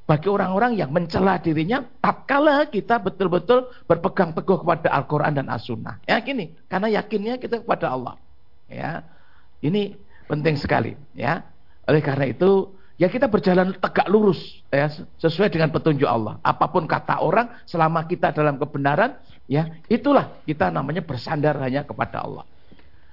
[0.07, 5.99] bagi orang-orang yang mencela dirinya tatkala kita betul-betul berpegang teguh kepada Al-Qur'an dan As-Sunnah.
[6.07, 8.15] Ya gini, karena yakinnya kita kepada Allah.
[8.71, 9.03] Ya.
[9.59, 9.99] Ini
[10.31, 11.43] penting sekali, ya.
[11.91, 14.89] Oleh karena itu, ya kita berjalan tegak lurus ya
[15.21, 16.41] sesuai dengan petunjuk Allah.
[16.41, 19.17] Apa pun kata orang selama kita dalam kebenaran,
[19.49, 22.45] ya itulah kita namanya bersandar hanya kepada Allah.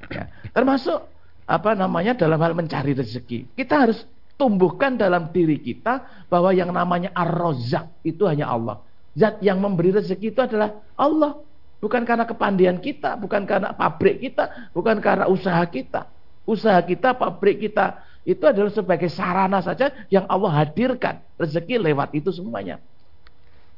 [0.07, 0.27] Ya.
[0.51, 1.03] Termasuk
[1.43, 3.55] apa namanya dalam hal mencari rezeki.
[3.55, 4.07] Kita harus
[4.39, 8.81] tumbuhkan dalam diri kita bahwa yang namanya ar-rozak itu hanya Allah.
[9.13, 11.37] Zat yang memberi rezeki itu adalah Allah.
[11.83, 16.07] Bukan karena kepandian kita, bukan karena pabrik kita, bukan karena usaha kita.
[16.47, 21.19] Usaha kita, pabrik kita itu adalah sebagai sarana saja yang Allah hadirkan.
[21.35, 22.79] Rezeki lewat itu semuanya.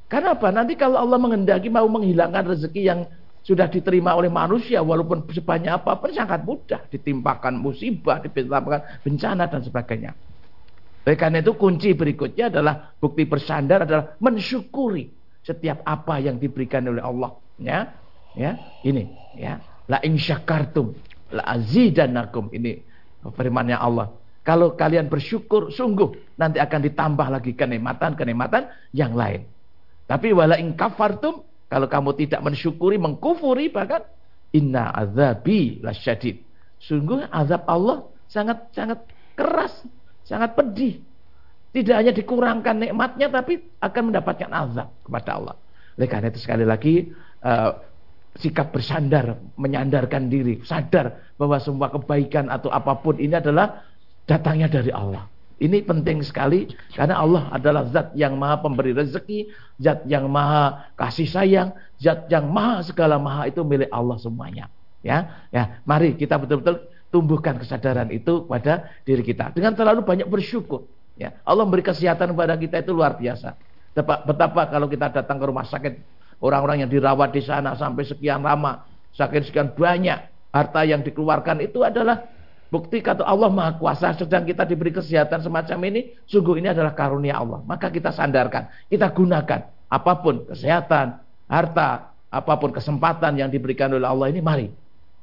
[0.05, 0.53] Karena apa?
[0.53, 3.09] Nanti kalau Allah mengendaki mau menghilangkan rezeki yang
[3.45, 9.61] sudah diterima oleh manusia walaupun sebanyak apa pun sangat mudah ditimpakan musibah, ditimpakan bencana dan
[9.65, 10.11] sebagainya.
[11.05, 15.13] Oleh karena itu kunci berikutnya adalah bukti bersandar adalah mensyukuri
[15.45, 17.37] setiap apa yang diberikan oleh Allah.
[17.61, 17.93] Ya,
[18.33, 19.61] ya, ini, ya.
[19.85, 20.97] La in syakartum
[21.29, 22.49] la azidannakum.
[22.49, 22.81] Ini
[23.29, 24.09] firmannya Allah.
[24.45, 29.41] Kalau kalian bersyukur sungguh nanti akan ditambah lagi kenikmatan-kenikmatan yang lain.
[30.05, 34.05] Tapi wala in kafartum kalau kamu tidak mensyukuri, mengkufuri bahkan
[34.53, 36.45] inna azabi lasyadid.
[36.77, 39.01] Sungguh azab Allah sangat sangat
[39.33, 39.73] keras,
[40.29, 41.01] sangat pedih.
[41.73, 45.55] Tidak hanya dikurangkan nikmatnya tapi akan mendapatkan azab kepada Allah.
[45.97, 47.09] Oleh karena itu sekali lagi
[47.41, 47.71] uh,
[48.37, 53.94] sikap bersandar, menyandarkan diri, sadar bahwa semua kebaikan atau apa pun ini adalah
[54.25, 55.29] datangnya dari Allah.
[55.55, 59.47] Ini penting sekali karena Allah adalah zat yang maha pemberi rezeki,
[59.79, 64.67] zat yang maha kasih sayang, zat yang maha segala maha itu milik Allah semuanya.
[64.99, 70.91] Ya, ya, mari kita betul-betul tumbuhkan kesadaran itu pada diri kita dengan terlalu banyak bersyukur.
[71.15, 73.55] Ya, Allah memberi kesehatan kepada kita itu luar biasa.
[73.95, 75.93] Betapa, kalau kita datang ke rumah sakit,
[76.43, 78.83] orang-orang yang dirawat di sana sampai sekian lama,
[79.15, 80.19] sakit sekian banyak,
[80.51, 82.34] harta yang dikeluarkan itu adalah
[82.75, 87.39] Bukti kata Allah Maha Kuasa sedang kita diberi kesehatan semacam ini, sungguh ini adalah karunia
[87.39, 87.63] Allah.
[87.63, 94.03] Maka kita sandarkan, kita gunakan apa pun kesehatan, harta, apa pun kesempatan yang diberikan oleh
[94.03, 94.67] Allah ini mari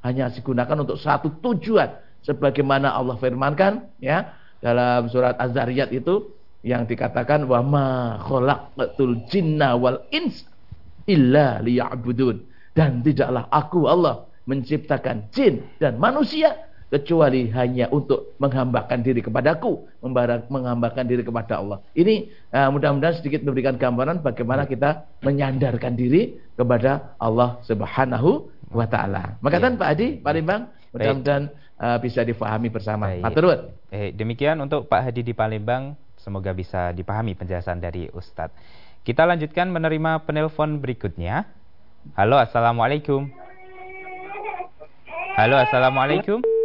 [0.01, 1.93] hanya digunakan untuk satu tujuan
[2.25, 6.33] sebagaimana Allah firmankan ya dalam surat Az-Zariyat itu
[6.65, 7.87] yang dikatakan wa ma
[8.25, 10.41] khalaqatul jinna wal ins
[11.05, 12.41] illa liya'budun
[12.73, 19.89] dan tidaklah aku Allah menciptakan jin dan manusia kecuali hanya untuk menghambakan diri kepadaku,
[20.53, 21.81] menghambakan diri kepada Allah.
[21.97, 29.41] Ini uh, mudah-mudahan sedikit memberikan gambaran bagaimana kita menyandarkan diri kepada Allah Subhanahu wa taala.
[29.41, 29.73] Maka ya.
[29.73, 31.49] Pak Adi, Pak Rimbang, mudah-mudahan
[31.81, 33.09] uh, bisa difahami bersama.
[33.17, 38.53] Matur eh, demikian untuk Pak Hadi di Palembang, semoga bisa dipahami penjelasan dari Ustadz.
[39.01, 41.49] Kita lanjutkan menerima penelpon berikutnya.
[42.13, 43.33] Halo, Assalamualaikum.
[45.33, 46.62] Halo, Assalamualaikum.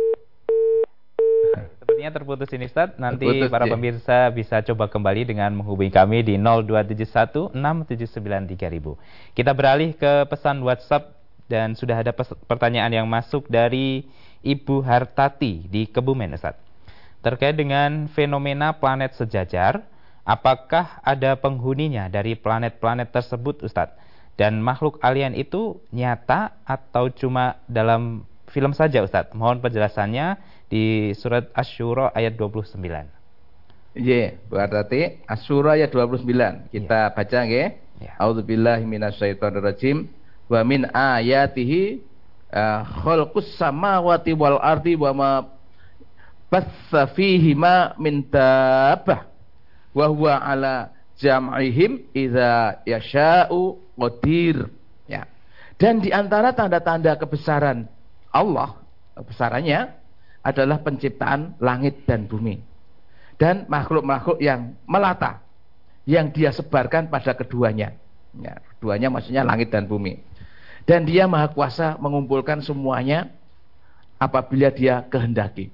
[1.89, 3.01] Sepertinya terputus ini Ustaz.
[3.01, 3.73] Nanti terputus, para ya.
[3.73, 9.01] pemirsa bisa coba kembali dengan menghubungi kami di 0271 679
[9.33, 11.17] Kita beralih ke pesan WhatsApp
[11.49, 12.13] dan sudah ada
[12.45, 14.05] pertanyaan yang masuk dari
[14.45, 16.61] Ibu Hartati di Kebumen Ustaz.
[17.25, 19.81] Terkait dengan fenomena planet sejajar,
[20.29, 23.97] apakah ada penghuninya dari planet-planet tersebut Ustadz?
[24.37, 29.33] Dan makhluk alien itu nyata atau cuma dalam film saja Ustadz?
[29.33, 32.77] Mohon penjelasannya di surat Asyura ayat 29.
[33.97, 36.23] Iya, berarti Asyura ayat 29.
[36.71, 37.13] Kita yeah.
[37.13, 37.69] baca nggih.
[37.99, 38.15] Yeah.
[38.21, 40.07] A'udzubillahi minasyaitonirrajim.
[40.49, 42.05] Wa min ayatihi
[42.53, 45.31] uh, khalqus samawati wal ardi wa ma
[46.49, 49.29] bassa fihi ma min tabbah
[49.93, 54.71] wa huwa ala jam'ihim idza yasha'u qadir.
[55.11, 55.27] Ya.
[55.77, 57.91] Dan di antara tanda-tanda kebesaran
[58.31, 58.79] Allah,
[59.19, 59.99] kebesarannya
[60.49, 62.57] adalah penciptaan langit dan bumi.
[63.37, 65.45] Dan makhluk-makhluk yang melata.
[66.09, 67.93] Yang dia sebarkan pada keduanya.
[68.33, 70.19] Ya, keduanya maksudnya langit dan bumi.
[70.89, 73.29] Dan dia maha kuasa mengumpulkan semuanya
[74.17, 75.69] apabila dia kehendaki.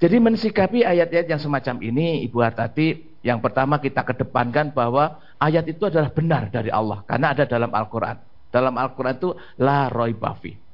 [0.00, 5.88] Jadi mensikapi ayat-ayat yang semacam ini, Ibu Hatati, yang pertama kita kedepankan bahwa ayat itu
[5.88, 7.00] adalah benar dari Allah.
[7.08, 8.16] Karena ada dalam Al-Quran.
[8.52, 9.30] Dalam Al-Quran itu
[9.60, 10.69] la roy bafi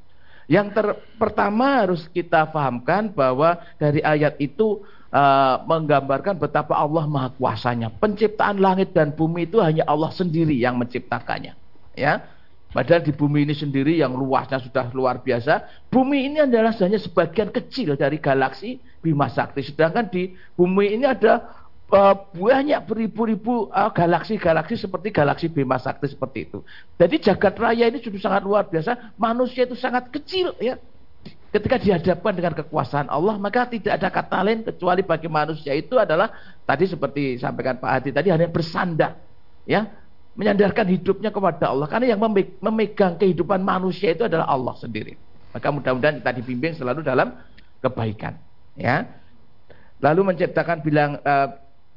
[0.46, 7.34] yang ter pertama harus kita pahamkan bahwa dari ayat itu uh, menggambarkan betapa Allah Maha
[7.34, 7.90] Kuasanya.
[7.90, 11.58] Penciptaan langit dan bumi itu hanya Allah sendiri yang menciptakannya.
[11.98, 12.22] Ya.
[12.70, 17.48] Padahal di bumi ini sendiri yang luasnya sudah luar biasa, bumi ini adalah hanya sebagian
[17.48, 19.64] kecil dari galaksi Bima Sakti.
[19.64, 26.50] Sedangkan di bumi ini ada uh, banyak beribu-ribu uh, galaksi-galaksi seperti galaksi Bima Sakti seperti
[26.50, 26.58] itu.
[26.98, 30.78] Jadi jagat raya ini sudah sangat luar biasa, manusia itu sangat kecil ya.
[31.50, 36.28] Ketika dihadapkan dengan kekuasaan Allah, maka tidak ada kata lain kecuali bagi manusia itu adalah
[36.68, 39.16] tadi seperti sampaikan Pak Hadi tadi hanya bersandar,
[39.64, 39.88] ya.
[40.36, 41.88] Menyandarkan hidupnya kepada Allah.
[41.88, 42.20] Karena yang
[42.60, 45.16] memegang kehidupan manusia itu adalah Allah sendiri.
[45.56, 47.32] Maka mudah-mudahan kita dibimbing selalu dalam
[47.80, 48.36] kebaikan
[48.76, 49.08] ya.
[50.04, 51.56] Lalu menciptakan bilang uh,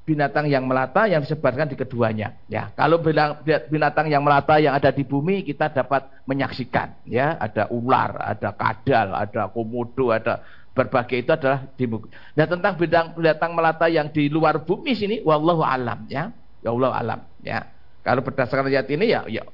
[0.10, 2.34] binatang yang melata yang disebarkan di keduanya.
[2.50, 7.38] Ya kalau bilang binatang yang melata yang ada di bumi kita dapat menyaksikan ya.
[7.38, 10.42] Ada ular ada kadal ada komodo ada
[10.74, 12.10] berbagai itu adalah di bumi.
[12.34, 12.74] Nah tentang
[13.14, 16.34] binatang melata yang di luar bumi sini wallahu alam ya.
[16.66, 17.70] Ya Allah alam ya.
[18.02, 19.46] Kalau berdasarkan ayat ini ya, ya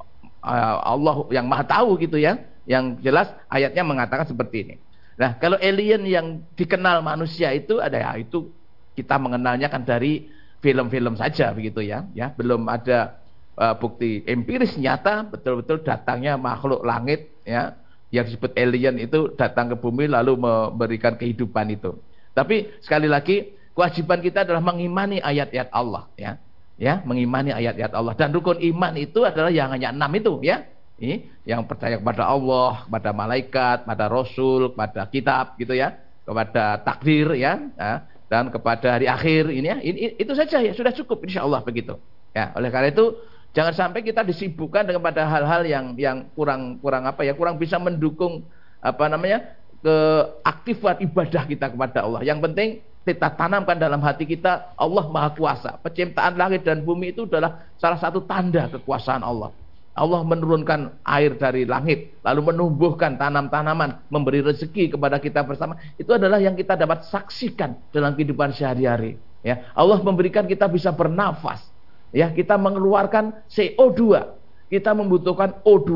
[0.47, 2.39] eh, Allah yang maha tahu gitu ya.
[2.63, 4.75] Yang jelas ayatnya mengatakan seperti ini.
[5.15, 6.27] Nah, kalau alien yang
[6.59, 8.51] dikenal manusia itu ada ya itu
[8.95, 10.27] kita mengenalnya kan dari
[10.65, 12.10] film-film saja begitu ya.
[12.17, 13.21] Ya, belum ada
[13.54, 17.78] uh, bukti empiris nyata betul-betul datangnya makhluk langit ya.
[18.10, 21.93] Yang disebut alien itu datang ke bumi lalu memberikan kehidupan itu.
[22.34, 26.41] Tapi sekali lagi kewajiban kita adalah mengimani ayat-ayat Allah ya.
[26.75, 28.17] Ya mengimani ayat-ayat Allah.
[28.17, 30.65] Dan rukun iman itu adalah yang hanya enam itu ya.
[30.95, 37.38] Ini yang percaya kepada Allah kepada malaikat kepada Rasul kepada kitab gitu ya kepada takdir
[37.38, 41.45] ya, ya dan kepada hari akhir ini ya ini, itu saja ya sudah cukup insya
[41.45, 41.97] Allah begitu
[42.33, 43.13] ya oleh karena itu
[43.53, 47.77] jangan sampai kita disibukkan dengan pada hal-hal yang yang kurang kurang apa ya kurang bisa
[47.77, 48.43] mendukung
[48.81, 55.05] apa namanya keaktifan ibadah kita kepada Allah yang penting kita tanamkan dalam hati kita Allah
[55.13, 55.77] Maha Kuasa.
[55.77, 59.53] Penciptaan langit dan bumi itu adalah salah satu tanda kekuasaan Allah.
[59.95, 65.79] Allah menurunkan air dari langit, lalu menumbuhkan tanam-tanaman, memberi rezeki kepada kita bersama.
[65.95, 69.15] Itu adalah yang kita dapat saksikan dalam kehidupan sehari-hari.
[69.39, 71.63] Ya, Allah memberikan kita bisa bernafas.
[72.12, 74.36] Ya, kita mengeluarkan CO2.
[74.67, 75.91] Kita membutuhkan O2.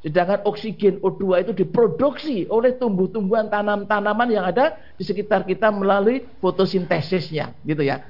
[0.00, 7.56] Sedangkan oksigen O2 itu diproduksi oleh tumbuh-tumbuhan tanam-tanaman yang ada di sekitar kita melalui fotosintesisnya,
[7.64, 8.04] gitu ya.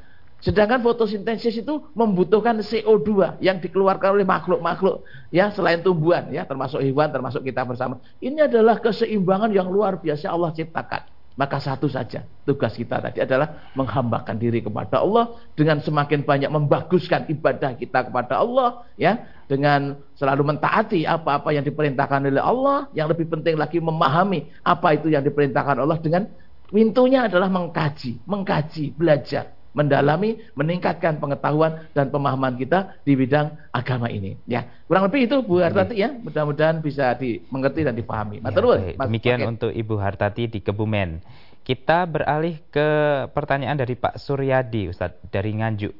[0.44, 5.00] Sedangkan fotosintesis itu membutuhkan CO2 yang dikeluarkan oleh makhluk-makhluk
[5.32, 7.96] ya selain tumbuhan ya termasuk hewan termasuk kita bersama.
[8.20, 11.08] Ini adalah keseimbangan yang luar biasa Allah ciptakan.
[11.34, 17.26] Maka satu saja tugas kita tadi adalah menghambakan diri kepada Allah dengan semakin banyak membaguskan
[17.26, 19.18] ibadah kita kepada Allah ya
[19.50, 25.10] dengan selalu mentaati apa-apa yang diperintahkan oleh Allah yang lebih penting lagi memahami apa itu
[25.10, 26.30] yang diperintahkan Allah dengan
[26.70, 34.38] pintunya adalah mengkaji, mengkaji, belajar mendalami, meningkatkan pengetahuan dan pemahaman kita di bidang agama ini.
[34.46, 36.14] Ya, kurang lebih itu Bu Hartati ya.
[36.14, 38.38] Mudah-mudahan bisa dimengerti dan dipahami.
[38.86, 41.20] Ya, Demikian untuk Ibu Hartati di Kebumen.
[41.64, 42.88] Kita beralih ke
[43.34, 45.92] pertanyaan dari Pak Suryadi, Ustadz dari Nganjuk.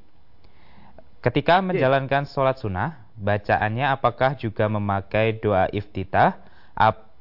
[1.25, 6.37] Ketika menjalankan sholat sunnah, bacaannya apakah juga memakai doa iftitah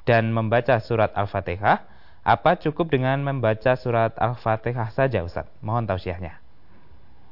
[0.03, 1.87] dan membaca surat Al-Fatihah?
[2.23, 5.47] Apa cukup dengan membaca surat Al-Fatihah saja Ustaz?
[5.63, 6.42] Mohon tausiahnya.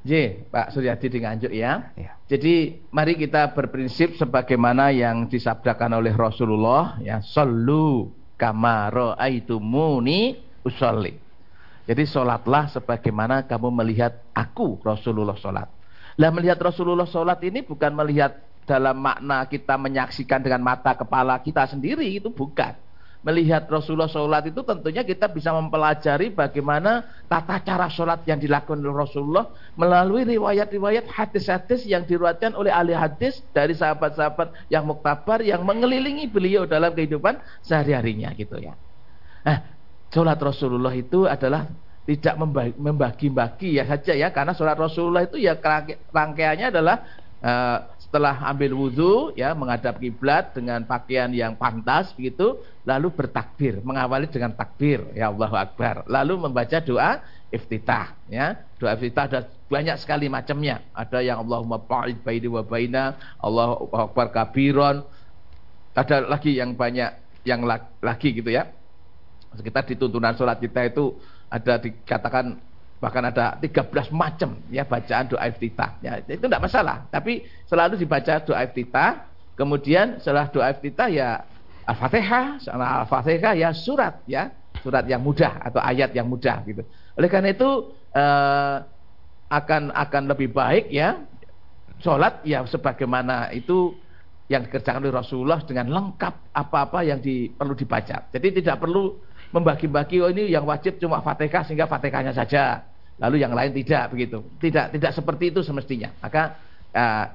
[0.01, 1.93] J, Pak Suryadi di Nganjuk ya.
[1.93, 2.17] ya.
[2.25, 8.89] Jadi mari kita berprinsip sebagaimana yang disabdakan oleh Rasulullah ya, sallu kama
[9.61, 11.13] muni usolli.
[11.85, 15.69] Jadi solatlah sebagaimana kamu melihat aku Rasulullah solat.
[16.17, 21.65] Lah melihat Rasulullah solat ini bukan melihat dalam makna kita menyaksikan dengan mata kepala kita
[21.69, 22.73] sendiri itu bukan
[23.21, 28.97] melihat Rasulullah sholat itu tentunya kita bisa mempelajari bagaimana tata cara sholat yang dilakukan oleh
[28.97, 29.45] Rasulullah
[29.77, 36.65] melalui riwayat-riwayat hadis-hadis yang diriwayatkan oleh ahli hadis dari sahabat-sahabat yang muktabar yang mengelilingi beliau
[36.65, 38.73] dalam kehidupan sehari-harinya gitu ya.
[39.45, 39.69] Nah,
[40.09, 41.69] sholat Rasulullah itu adalah
[42.01, 42.33] tidak
[42.81, 45.53] membagi-bagi ya saja ya karena sholat Rasulullah itu ya
[46.09, 47.05] rangkaiannya adalah
[47.45, 47.77] uh,
[48.11, 54.51] setelah ambil wudhu ya menghadap kiblat dengan pakaian yang pantas begitu lalu bertakbir mengawali dengan
[54.51, 56.03] takbir ya Allahu Akbar.
[56.11, 57.23] Lalu membaca doa
[57.55, 58.59] iftitah ya.
[58.75, 59.39] Doa iftitah ada
[59.71, 60.83] banyak sekali macamnya.
[60.91, 65.07] Ada yang Allahumma ba'id baini wa baina Allahu Akbar kabiron.
[65.95, 67.15] Ada lagi yang banyak
[67.47, 67.63] yang
[68.03, 68.67] lagi gitu ya.
[69.55, 71.15] Sekitar di tuntunan sholat kita itu
[71.47, 72.59] ada dikatakan
[73.01, 75.97] bahkan ada 13 macam ya bacaan doa iftitah.
[76.05, 77.09] Ya itu tidak masalah.
[77.09, 79.25] Tapi selalu dibaca doa iftitah.
[79.57, 81.41] Kemudian setelah doa iftitah ya
[81.89, 82.61] al-fatihah.
[82.61, 84.53] Setelah al-fatihah ya surat ya.
[84.85, 86.85] Surat yang mudah atau ayat yang mudah gitu.
[87.17, 88.77] Oleh karena itu eh,
[89.51, 91.21] akan akan lebih baik ya
[92.01, 93.93] sholat ya sebagaimana itu
[94.49, 98.27] yang dikerjakan oleh Rasulullah dengan lengkap apa-apa yang di, perlu dibaca.
[98.35, 99.15] Jadi tidak perlu
[99.55, 102.83] membagi-bagi oh ini yang wajib cuma Fatihah sehingga Fatihahnya saja.
[103.21, 104.41] Lalu yang lain tidak begitu.
[104.57, 106.09] Tidak tidak seperti itu semestinya.
[106.17, 106.57] Maka
[106.89, 107.25] uh,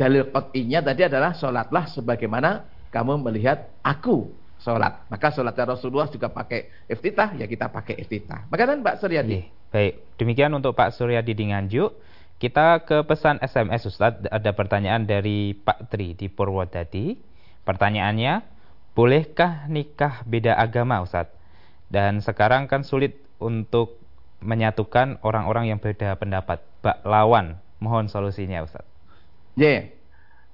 [0.00, 4.32] dalil qat'inya tadi adalah sholatlah sebagaimana kamu melihat aku
[4.64, 5.04] sholat.
[5.12, 8.48] Maka sholatnya Rasulullah juga pakai iftitah, ya kita pakai iftitah.
[8.48, 9.44] Maka kan Pak Suryadi.
[9.44, 11.92] Iya, baik, demikian untuk Pak Suryadi di Nganjuk.
[12.40, 17.14] Kita ke pesan SMS Ustadz, ada pertanyaan dari Pak Tri di Purwodadi.
[17.62, 18.42] Pertanyaannya,
[18.96, 21.36] bolehkah nikah beda agama Ustadz?
[21.88, 24.03] Dan sekarang kan sulit untuk
[24.44, 26.60] menyatukan orang-orang yang beda pendapat.
[26.84, 28.86] Bak lawan, mohon solusinya Ustadz.
[29.56, 29.82] Ya, yeah.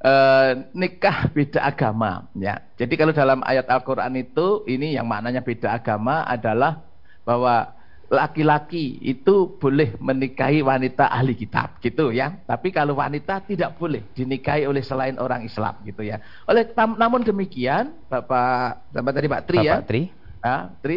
[0.06, 2.30] uh, nikah beda agama.
[2.38, 6.86] Ya, jadi kalau dalam ayat Al-Quran itu, ini yang maknanya beda agama adalah
[7.26, 7.74] bahwa
[8.10, 12.42] laki-laki itu boleh menikahi wanita ahli kitab gitu ya.
[12.42, 16.18] Tapi kalau wanita tidak boleh dinikahi oleh selain orang Islam gitu ya.
[16.50, 19.76] Oleh namun demikian Bapak Bapak tadi Pak Tri Bapak ya.
[19.86, 20.02] Tri.
[20.42, 20.96] Ya, Tri.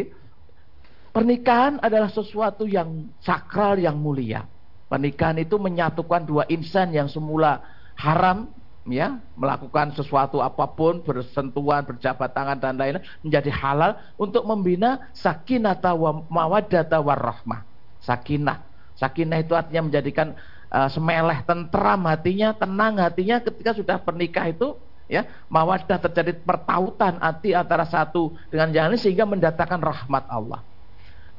[1.14, 4.50] Pernikahan adalah sesuatu yang sakral yang mulia.
[4.90, 7.62] Pernikahan itu menyatukan dua insan yang semula
[7.94, 8.50] haram
[8.90, 15.78] ya melakukan sesuatu apa pun bersentuhan berjabat tangan dan lain-lain menjadi halal untuk membina sakinah
[15.94, 17.62] wa mawaddata warahmah
[18.02, 18.66] sakinah.
[18.98, 20.34] Sakinah itu artinya menjadikan
[20.74, 24.74] uh, semeleh tentram hatinya tenang hatinya ketika sudah pernikah itu
[25.06, 30.73] ya mawaddah terjadi pertautan hati antara satu dengan yang lain sehingga mendatangkan rahmat Allah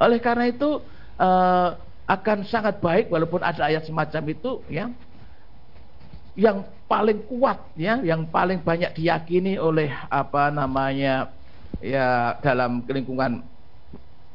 [0.05, 0.85] oleh karena itu
[1.19, 1.69] uh,
[2.05, 4.93] akan sangat baik walaupun ada ayat semacam itu ya
[6.35, 11.31] yang paling kuat ya, yang paling banyak diyakini oleh apa namanya
[11.79, 13.43] ya dalam lingkungan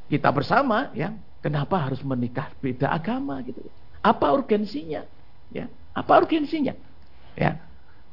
[0.08, 1.14] kita bersama ya,
[1.44, 3.62] kenapa harus menikah beda agama gitu.
[4.00, 5.04] Apa urgensinya?
[5.52, 6.74] Ya, apa urgensinya?
[7.36, 7.60] Ya.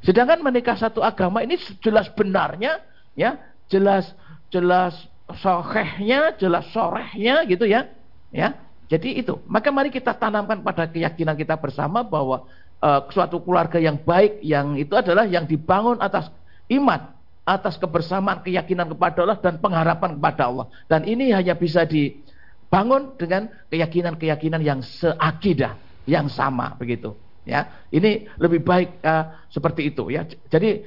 [0.05, 2.83] Sedangkan menikah satu agama ini jelas benarnya
[3.15, 3.39] ya,
[3.71, 4.11] jelas
[4.51, 4.95] jelas
[5.35, 7.91] sohehnya, jelas sorehnya gitu ya.
[8.31, 8.55] Ya.
[8.87, 9.43] Jadi itu.
[9.51, 12.47] Maka mari kita tanamkan pada keyakinan kita bersama bahwa
[12.79, 16.31] uh, suatu keluarga yang baik yang itu adalah yang dibangun atas
[16.71, 17.11] iman,
[17.43, 20.67] atas kebersamaan, keyakinan kepada Allah dan pengharapan kepada Allah.
[20.87, 25.75] Dan ini hanya bisa dibangun dengan keyakinan-keyakinan yang seakidah,
[26.07, 27.19] yang sama begitu.
[27.47, 30.27] Ya, ini lebih baik uh, seperti itu ya.
[30.51, 30.83] Jadi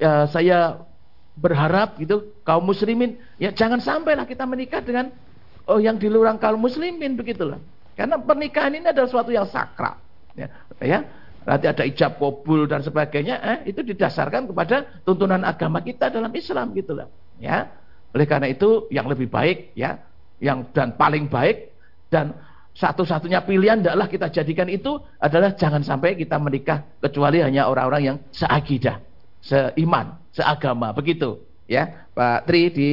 [0.00, 0.84] uh, saya
[1.34, 5.10] berharap gitu kaum muslimin ya jangan sampailah kita menikah dengan
[5.68, 7.60] oh yang di luar kaum muslimin begitulah.
[7.94, 9.94] Karena pernikahan ini adalah sesuatu yang sakral.
[10.34, 10.50] Ya,
[10.82, 10.98] ya
[11.46, 16.74] nanti ada ijab kabul dan sebagainya, eh, itu didasarkan kepada tuntunan agama kita dalam Islam
[16.74, 17.08] gitu loh.
[17.38, 17.70] Ya.
[18.14, 19.98] Oleh karena itu yang lebih baik ya,
[20.42, 21.74] yang dan paling baik
[22.10, 22.34] dan
[22.74, 28.16] satu-satunya pilihan adalah kita jadikan itu adalah jangan sampai kita menikah kecuali hanya orang-orang yang
[28.34, 28.98] seakidah,
[29.44, 31.44] seiman, seagama, begitu.
[31.68, 32.90] Ya, Pak Tri di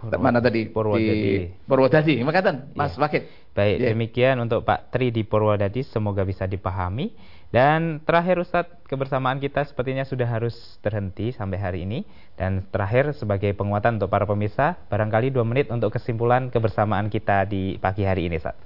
[0.00, 0.20] Purwodadi.
[0.20, 0.62] mana tadi?
[0.68, 1.12] Purwodadi.
[1.12, 1.32] Di
[1.68, 2.14] Purwodadi.
[2.24, 3.00] Makatan, Mas ya.
[3.04, 3.22] Wakil.
[3.50, 3.88] Baik, ya.
[3.92, 7.12] demikian untuk Pak Tri di Purwodadi semoga bisa dipahami.
[7.50, 10.54] Dan terakhir Ustadz, kebersamaan kita sepertinya sudah harus
[10.86, 12.06] terhenti sampai hari ini.
[12.38, 17.74] Dan terakhir sebagai penguatan untuk para pemirsa, barangkali dua menit untuk kesimpulan kebersamaan kita di
[17.82, 18.62] pagi hari ini Ustadz.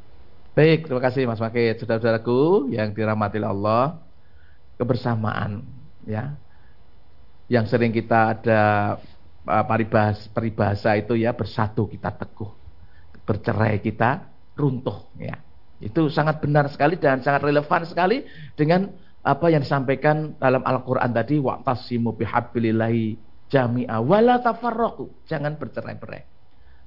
[0.54, 1.82] Baik, terima kasih Mas Makit.
[1.82, 3.98] Saudara-saudaraku yang dirahmati Allah,
[4.78, 5.66] kebersamaan
[6.06, 6.38] ya.
[7.48, 8.62] Yang sering kita ada
[9.44, 12.50] uh, paribas, peribahasa itu ya bersatu kita teguh.
[13.24, 15.36] Bercerai kita runtuh ya.
[15.82, 18.24] Itu sangat benar sekali dan sangat relevan sekali
[18.56, 18.88] dengan
[19.24, 23.16] apa yang disampaikan dalam Al-Qur'an tadi waqtasimu bihablillahi
[23.48, 25.28] jami'a wala tafarraqu.
[25.28, 26.22] Jangan bercerai-berai.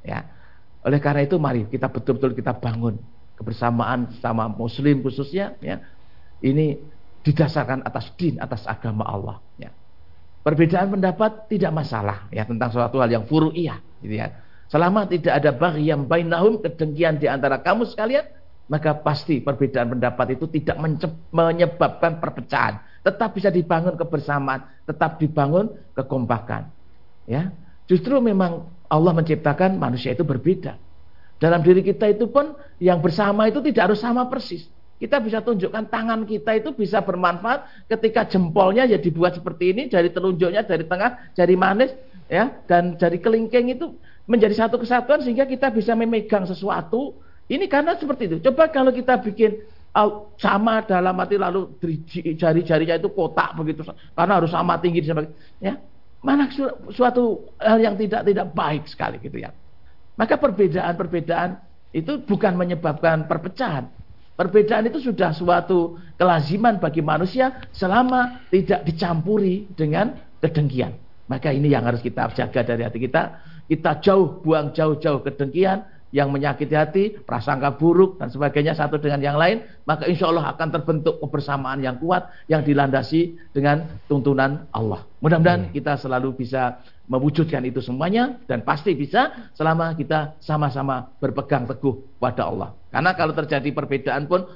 [0.06, 0.26] Ya.
[0.86, 2.98] Oleh karena itu mari kita betul-betul kita bangun
[3.38, 5.82] kebersamaan sama muslim khususnya ya.
[6.38, 6.78] Ini
[7.26, 9.74] didasarkan atas din, atas agama Allah ya.
[10.46, 14.32] Perbedaan pendapat tidak masalah ya tentang suatu hal yang furu'iyah gitu ya.
[14.68, 18.28] Selama tidak ada baghyam bainahum kedengkian di antara kamu sekalian,
[18.68, 20.76] maka pasti perbedaan pendapat itu tidak
[21.32, 26.68] menyebabkan perpecahan, tetap bisa dibangun kebersamaan, tetap dibangun kekompakan.
[27.28, 27.56] Ya,
[27.88, 30.76] justru memang Allah menciptakan manusia itu berbeda.
[31.40, 34.68] Dalam diri kita itu pun yang bersama itu tidak harus sama persis.
[34.98, 40.10] Kita bisa tunjukkan tangan kita itu bisa bermanfaat ketika jempolnya ya dibuat seperti ini, dari
[40.10, 41.94] telunjuknya dari tengah, jari manis,
[42.26, 43.94] ya, dan jari kelingking itu
[44.26, 47.14] menjadi satu kesatuan sehingga kita bisa memegang sesuatu.
[47.46, 48.38] Ini karena seperti itu.
[48.50, 49.62] Coba kalau kita bikin
[50.38, 51.74] sama dalam arti lalu
[52.38, 53.82] jari-jarinya itu kotak begitu
[54.14, 55.02] karena harus sama tinggi
[55.62, 55.78] ya.
[56.26, 56.50] Mana
[56.90, 59.54] suatu hal yang tidak tidak baik sekali gitu ya.
[60.18, 61.62] Maka perbedaan-perbedaan
[61.94, 63.94] itu bukan menyebabkan perpecahan
[64.38, 70.94] perbedaan itu sudah suatu kelaziman bagi manusia selama tidak dicampuri dengan kedengkian.
[71.28, 73.44] Maka ini yang harus kita jaga dari hati kita.
[73.68, 79.38] Kita jauh, buang jauh-jauh kedengkian yang menyakiti hati, prasangka buruk dan sebagainya satu dengan yang
[79.38, 85.04] lain, maka insya Allah akan terbentuk kebersamaan yang kuat yang dilandasi dengan tuntunan Allah.
[85.20, 85.74] Mudah-mudahan hmm.
[85.76, 92.48] kita selalu bisa mewujudkan itu semuanya dan pasti bisa selama kita sama-sama berpegang teguh pada
[92.48, 92.70] Allah.
[92.92, 94.48] Karena kalau terjadi perbedaan pun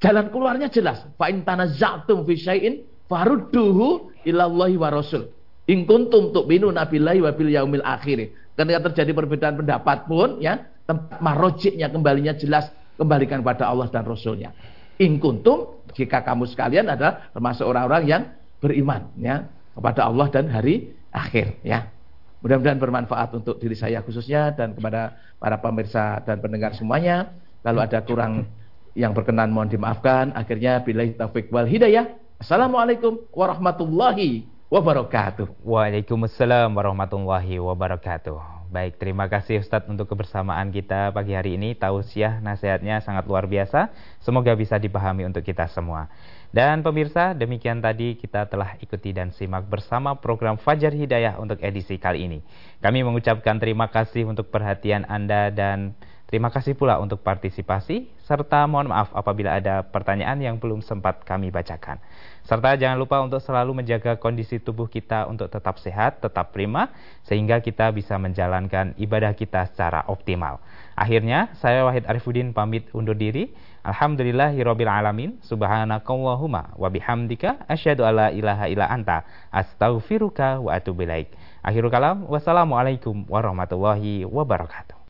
[0.00, 1.04] jalan keluarnya jelas.
[1.16, 2.74] Fa in tanaza'tum fi syai'in
[3.08, 5.32] farudduhu ilallahi wa rasul.
[5.66, 8.45] In kuntum tu'minuna billahi wa bil yaumil akhir.
[8.56, 14.56] Ketika terjadi perbedaan pendapat pun ya, tempat marojiknya kembalinya jelas kembalikan pada Allah dan Rasulnya.
[14.96, 18.22] In kuntum jika kamu sekalian adalah termasuk orang-orang yang
[18.64, 19.44] beriman ya
[19.76, 21.92] kepada Allah dan hari akhir ya.
[22.40, 27.36] Mudah-mudahan bermanfaat untuk diri saya khususnya dan kepada para pemirsa dan pendengar semuanya.
[27.60, 28.48] Kalau ada kurang
[28.96, 30.32] yang berkenan mohon dimaafkan.
[30.32, 32.08] Akhirnya bila taufik wal hidayah.
[32.40, 35.62] Assalamualaikum warahmatullahi wabarakatuh.
[35.62, 38.66] Waalaikumsalam warahmatullahi wabarakatuh.
[38.66, 41.78] Baik, terima kasih Ustadz untuk kebersamaan kita pagi hari ini.
[41.78, 43.94] Tausiah nasihatnya sangat luar biasa.
[44.18, 46.10] Semoga bisa dipahami untuk kita semua.
[46.50, 51.94] Dan pemirsa, demikian tadi kita telah ikuti dan simak bersama program Fajar Hidayah untuk edisi
[51.94, 52.38] kali ini.
[52.82, 55.94] Kami mengucapkan terima kasih untuk perhatian Anda dan
[56.26, 61.54] Terima kasih pula untuk partisipasi, serta mohon maaf apabila ada pertanyaan yang belum sempat kami
[61.54, 62.02] bacakan.
[62.46, 66.94] Serta jangan lupa untuk selalu menjaga kondisi tubuh kita untuk tetap sehat, tetap prima,
[67.26, 70.62] sehingga kita bisa menjalankan ibadah kita secara optimal.
[70.94, 73.50] Akhirnya, saya Wahid Arifuddin pamit undur diri.
[73.82, 75.42] Alhamdulillahirabbil alamin.
[75.42, 81.34] Subhanakallahumma wa bihamdika asyhadu alla ilaha illa anta astaghfiruka wa atubu ilaik.
[81.66, 82.30] Akhirul kalam.
[82.30, 85.05] Wassalamualaikum warahmatullahi wabarakatuh.